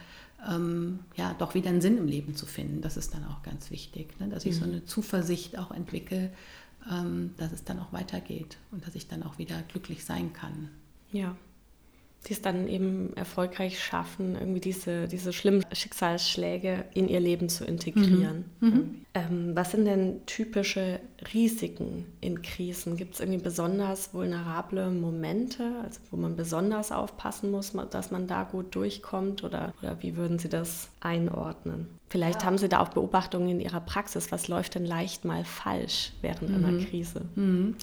ähm, 0.46 1.01
ja 1.16 1.35
doch 1.38 1.55
wieder 1.55 1.70
einen 1.70 1.81
Sinn 1.81 1.98
im 1.98 2.07
Leben 2.07 2.35
zu 2.35 2.46
finden. 2.46 2.81
Das 2.81 2.96
ist 2.96 3.14
dann 3.14 3.24
auch 3.24 3.42
ganz 3.42 3.70
wichtig, 3.70 4.18
ne? 4.20 4.29
dass 4.29 4.44
ich 4.44 4.55
mhm. 4.57 4.59
so 4.59 4.64
eine 4.64 4.85
Zuversicht 4.85 5.59
auch 5.59 5.70
entwickle, 5.70 6.31
ähm, 6.90 7.35
dass 7.37 7.53
es 7.53 7.64
dann 7.64 7.79
auch 7.79 7.92
weitergeht 7.92 8.59
und 8.70 8.87
dass 8.87 8.94
ich 8.94 9.09
dann 9.09 9.22
auch 9.22 9.38
wieder 9.38 9.62
glücklich 9.62 10.05
sein 10.05 10.33
kann. 10.33 10.70
Ja, 11.12 11.37
die 12.26 12.33
es 12.33 12.42
dann 12.42 12.68
eben 12.68 13.16
erfolgreich 13.16 13.83
schaffen, 13.83 14.35
irgendwie 14.35 14.61
diese, 14.61 15.07
diese 15.07 15.33
schlimmen 15.33 15.64
Schicksalsschläge 15.72 16.85
in 16.92 17.09
ihr 17.09 17.20
Leben 17.20 17.48
zu 17.48 17.64
integrieren. 17.64 18.46
Mhm. 18.61 18.68
Mhm. 18.68 18.94
Ähm, 19.14 19.50
was 19.54 19.70
sind 19.70 19.85
denn 19.85 20.26
typische 20.26 21.00
Risiken 21.33 22.07
in 22.20 22.42
Krisen? 22.42 22.96
Gibt 22.96 23.14
es 23.14 23.20
irgendwie 23.20 23.42
besonders 23.42 24.12
vulnerable 24.12 24.90
Momente, 24.90 25.62
also 25.83 26.00
wo 26.11 26.16
man 26.16 26.37
besonders 26.37 26.92
aufpassen 26.92 27.50
muss, 27.50 27.72
dass 27.90 28.11
man 28.11 28.26
da 28.26 28.42
gut 28.42 28.74
durchkommt? 28.74 29.44
Oder, 29.44 29.72
oder 29.81 30.02
wie 30.02 30.16
würden 30.16 30.38
Sie 30.38 30.48
das 30.48 30.90
einordnen? 31.00 31.87
Vielleicht 32.11 32.40
ja. 32.40 32.46
haben 32.46 32.59
Sie 32.59 32.68
da 32.68 32.81
auch 32.81 32.88
Beobachtungen 32.88 33.48
in 33.48 33.61
Ihrer 33.61 33.81
Praxis. 33.81 34.33
Was 34.33 34.48
läuft 34.48 34.74
denn 34.74 34.85
leicht 34.85 35.24
mal 35.24 35.44
falsch 35.44 36.12
während 36.20 36.50
mhm. 36.50 36.64
einer 36.64 36.85
Krise? 36.85 37.22
Mhm. 37.37 37.76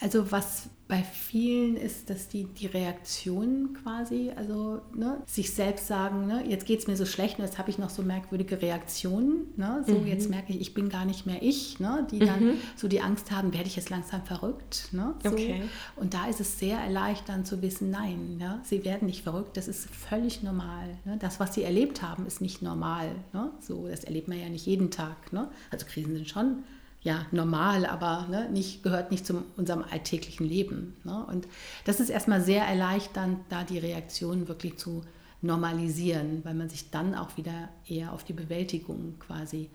Also 0.00 0.32
was 0.32 0.70
bei 0.90 1.04
vielen 1.04 1.76
ist, 1.76 2.10
dass 2.10 2.28
die, 2.28 2.44
die 2.44 2.66
Reaktion 2.66 3.74
quasi, 3.80 4.32
also 4.34 4.82
ne, 4.92 5.22
sich 5.24 5.54
selbst 5.54 5.86
sagen, 5.86 6.26
ne, 6.26 6.44
jetzt 6.48 6.66
geht 6.66 6.80
es 6.80 6.88
mir 6.88 6.96
so 6.96 7.06
schlecht 7.06 7.38
und 7.38 7.44
jetzt 7.44 7.58
habe 7.58 7.70
ich 7.70 7.78
noch 7.78 7.90
so 7.90 8.02
merkwürdige 8.02 8.60
Reaktionen. 8.60 9.52
Ne, 9.56 9.84
so, 9.86 9.94
mhm. 9.94 10.08
jetzt 10.08 10.28
merke 10.28 10.52
ich, 10.52 10.60
ich 10.60 10.74
bin 10.74 10.88
gar 10.88 11.04
nicht 11.04 11.26
mehr 11.26 11.42
ich, 11.42 11.78
ne, 11.78 12.08
die 12.10 12.18
dann 12.18 12.44
mhm. 12.44 12.54
so 12.74 12.88
die 12.88 13.00
Angst 13.00 13.30
haben, 13.30 13.52
werde 13.54 13.68
ich 13.68 13.76
jetzt 13.76 13.88
langsam 13.88 14.24
verrückt. 14.24 14.88
Ne, 14.90 15.14
so. 15.22 15.30
okay. 15.30 15.62
Und 15.94 16.12
da 16.12 16.26
ist 16.26 16.40
es 16.40 16.58
sehr 16.58 16.78
erleichternd 16.78 17.46
zu 17.46 17.62
wissen, 17.62 17.90
nein, 17.90 18.38
ja, 18.40 18.58
sie 18.64 18.84
werden 18.84 19.06
nicht 19.06 19.22
verrückt, 19.22 19.56
das 19.56 19.68
ist 19.68 19.88
völlig 19.90 20.42
normal. 20.42 20.98
Ne, 21.04 21.18
das, 21.20 21.38
was 21.38 21.54
sie 21.54 21.62
erlebt 21.62 22.02
haben, 22.02 22.26
ist 22.26 22.40
nicht 22.40 22.62
normal. 22.62 23.14
Ne, 23.32 23.52
so, 23.60 23.86
das 23.86 24.02
erlebt 24.02 24.26
man 24.26 24.40
ja 24.40 24.48
nicht 24.48 24.66
jeden 24.66 24.90
Tag. 24.90 25.32
Ne, 25.32 25.48
also 25.70 25.86
Krisen 25.86 26.16
sind 26.16 26.28
schon 26.28 26.64
ja, 27.02 27.26
normal, 27.30 27.86
aber 27.86 28.26
ne, 28.28 28.50
nicht, 28.50 28.82
gehört 28.82 29.10
nicht 29.10 29.24
zu 29.24 29.42
unserem 29.56 29.84
alltäglichen 29.90 30.46
Leben. 30.46 30.96
Ne? 31.04 31.24
Und 31.26 31.48
das 31.84 31.98
ist 31.98 32.10
erstmal 32.10 32.42
sehr 32.42 32.64
erleichternd, 32.64 33.38
da 33.48 33.64
die 33.64 33.78
Reaktion 33.78 34.48
wirklich 34.48 34.76
zu 34.76 35.02
normalisieren, 35.40 36.44
weil 36.44 36.54
man 36.54 36.68
sich 36.68 36.90
dann 36.90 37.14
auch 37.14 37.38
wieder 37.38 37.70
eher 37.88 38.12
auf 38.12 38.24
die 38.24 38.34
Bewältigung 38.34 39.18
quasi 39.18 39.70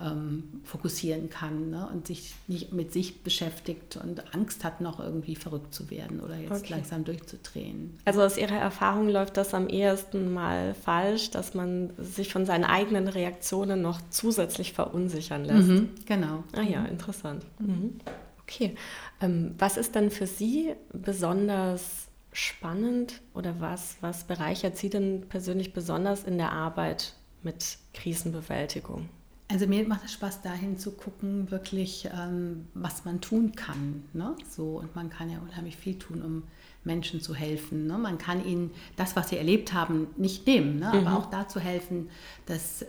ähm, 0.00 0.60
fokussieren 0.64 1.30
kann 1.30 1.70
ne? 1.70 1.88
und 1.92 2.06
sich 2.06 2.34
nicht 2.46 2.72
mit 2.72 2.92
sich 2.92 3.22
beschäftigt 3.22 3.96
und 3.96 4.34
Angst 4.34 4.64
hat, 4.64 4.80
noch 4.80 4.98
irgendwie 4.98 5.36
verrückt 5.36 5.74
zu 5.74 5.90
werden 5.90 6.20
oder 6.20 6.36
jetzt 6.36 6.64
okay. 6.64 6.70
langsam 6.70 7.04
durchzudrehen. 7.04 7.98
Also 8.04 8.22
aus 8.22 8.36
Ihrer 8.36 8.56
Erfahrung 8.56 9.08
läuft 9.08 9.36
das 9.36 9.54
am 9.54 9.68
ehesten 9.68 10.32
mal 10.32 10.74
falsch, 10.74 11.30
dass 11.30 11.54
man 11.54 11.92
sich 11.98 12.32
von 12.32 12.46
seinen 12.46 12.64
eigenen 12.64 13.08
Reaktionen 13.08 13.82
noch 13.82 14.00
zusätzlich 14.10 14.72
verunsichern 14.72 15.44
lässt. 15.44 15.68
Mhm, 15.68 15.90
genau. 16.06 16.44
Ah 16.56 16.62
ja, 16.62 16.80
mhm. 16.80 16.86
interessant. 16.86 17.44
Mhm. 17.58 18.00
Okay. 18.42 18.74
Ähm, 19.20 19.54
was 19.58 19.76
ist 19.76 19.96
dann 19.96 20.10
für 20.10 20.26
Sie 20.26 20.74
besonders 20.92 22.08
spannend 22.32 23.20
oder 23.32 23.60
was, 23.60 23.96
was 24.00 24.24
bereichert 24.24 24.76
Sie 24.76 24.90
denn 24.90 25.26
persönlich 25.28 25.72
besonders 25.72 26.24
in 26.24 26.36
der 26.36 26.52
Arbeit 26.52 27.14
mit 27.42 27.78
Krisenbewältigung? 27.94 29.08
Also 29.48 29.66
mir 29.66 29.86
macht 29.86 30.04
es 30.04 30.12
Spaß, 30.12 30.40
dahin 30.40 30.78
zu 30.78 30.92
gucken, 30.92 31.50
wirklich, 31.50 32.08
ähm, 32.18 32.66
was 32.72 33.04
man 33.04 33.20
tun 33.20 33.52
kann. 33.52 34.04
Ne? 34.14 34.34
So, 34.48 34.78
und 34.78 34.94
man 34.94 35.10
kann 35.10 35.30
ja 35.30 35.38
unheimlich 35.38 35.76
viel 35.76 35.98
tun, 35.98 36.22
um 36.22 36.42
Menschen 36.82 37.20
zu 37.20 37.34
helfen. 37.34 37.86
Ne? 37.86 37.98
Man 37.98 38.16
kann 38.16 38.44
ihnen 38.44 38.70
das, 38.96 39.16
was 39.16 39.28
sie 39.28 39.36
erlebt 39.36 39.74
haben, 39.74 40.08
nicht 40.16 40.46
nehmen, 40.46 40.78
ne? 40.78 40.88
aber 40.88 41.00
mhm. 41.00 41.06
auch 41.08 41.26
dazu 41.26 41.60
helfen, 41.60 42.08
dass 42.46 42.86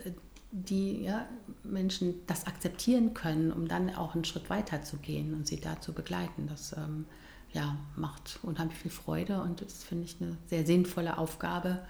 die 0.50 1.02
ja, 1.02 1.26
Menschen 1.62 2.14
das 2.26 2.46
akzeptieren 2.46 3.12
können, 3.12 3.52
um 3.52 3.68
dann 3.68 3.94
auch 3.94 4.14
einen 4.14 4.24
Schritt 4.24 4.48
weiter 4.48 4.82
zu 4.82 4.96
gehen 4.96 5.34
und 5.34 5.46
sie 5.46 5.60
da 5.60 5.80
zu 5.80 5.92
begleiten. 5.92 6.46
Das 6.46 6.72
ähm, 6.72 7.04
ja, 7.52 7.76
macht 7.96 8.38
unheimlich 8.42 8.78
viel 8.78 8.90
Freude 8.90 9.42
und 9.42 9.60
das 9.60 9.84
finde 9.84 10.04
ich 10.04 10.16
eine 10.20 10.36
sehr 10.46 10.64
sinnvolle 10.64 11.18
Aufgabe, 11.18 11.80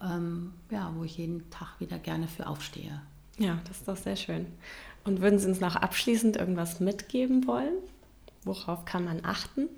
ähm, 0.00 0.52
ja, 0.70 0.92
wo 0.96 1.02
ich 1.02 1.18
jeden 1.18 1.50
Tag 1.50 1.80
wieder 1.80 1.98
gerne 1.98 2.28
für 2.28 2.46
aufstehe. 2.46 3.00
Ja, 3.38 3.58
das 3.66 3.78
ist 3.78 3.88
doch 3.88 3.96
sehr 3.96 4.16
schön. 4.16 4.46
Und 5.04 5.20
würden 5.20 5.38
Sie 5.38 5.46
uns 5.46 5.60
noch 5.60 5.76
abschließend 5.76 6.36
irgendwas 6.36 6.80
mitgeben 6.80 7.46
wollen? 7.46 7.74
Worauf 8.44 8.84
kann 8.84 9.04
man 9.04 9.24
achten? 9.24 9.68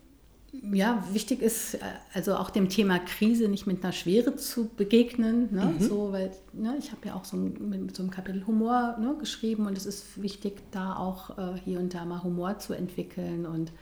Ja, 0.73 1.05
wichtig 1.13 1.43
ist 1.43 1.75
äh, 1.75 1.79
also 2.15 2.37
auch 2.37 2.51
dem 2.51 2.69
Thema 2.69 2.99
Krise 2.99 3.49
nicht 3.49 3.67
mit 3.67 3.83
einer 3.83 3.93
Schwere 3.93 4.37
zu 4.37 4.69
begegnen. 4.69 5.53
Ne? 5.53 5.75
Mhm. 5.79 5.81
So, 5.81 6.13
weil 6.13 6.31
ne, 6.53 6.77
ich 6.79 6.93
habe 6.93 7.09
ja 7.09 7.15
auch 7.15 7.25
so 7.25 7.37
ein, 7.37 7.69
mit 7.69 7.97
so 7.97 8.03
einem 8.03 8.11
Kapitel 8.11 8.47
Humor 8.47 8.97
ne, 8.99 9.17
geschrieben 9.19 9.67
und 9.67 9.77
es 9.77 9.87
ist 9.87 10.23
wichtig, 10.23 10.63
da 10.71 10.97
auch 10.97 11.37
äh, 11.39 11.59
hier 11.65 11.79
und 11.79 11.95
da 11.95 12.05
mal 12.05 12.23
Humor 12.23 12.59
zu 12.59 12.75
entwickeln. 12.75 13.47
Und 13.47 13.73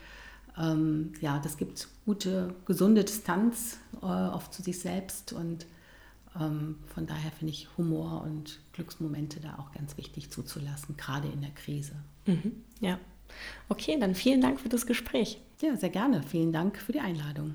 ähm, 0.58 1.12
ja, 1.20 1.38
das 1.38 1.56
gibt 1.56 1.88
gute, 2.06 2.54
gesunde 2.64 3.04
Distanz 3.04 3.78
äh, 4.02 4.06
oft 4.06 4.52
zu 4.52 4.62
sich 4.62 4.78
selbst 4.78 5.32
und 5.32 5.66
von 6.36 7.06
daher 7.06 7.30
finde 7.30 7.52
ich 7.52 7.68
Humor 7.76 8.22
und 8.22 8.60
Glücksmomente 8.72 9.40
da 9.40 9.58
auch 9.58 9.72
ganz 9.72 9.96
wichtig 9.96 10.30
zuzulassen, 10.30 10.96
gerade 10.96 11.28
in 11.28 11.40
der 11.40 11.52
Krise. 11.52 11.94
Mhm, 12.26 12.64
ja. 12.80 12.98
Okay, 13.68 13.96
dann 13.98 14.14
vielen 14.14 14.40
Dank 14.40 14.60
für 14.60 14.68
das 14.68 14.86
Gespräch. 14.86 15.40
Ja, 15.60 15.76
sehr 15.76 15.90
gerne. 15.90 16.22
Vielen 16.22 16.52
Dank 16.52 16.78
für 16.78 16.92
die 16.92 17.00
Einladung. 17.00 17.54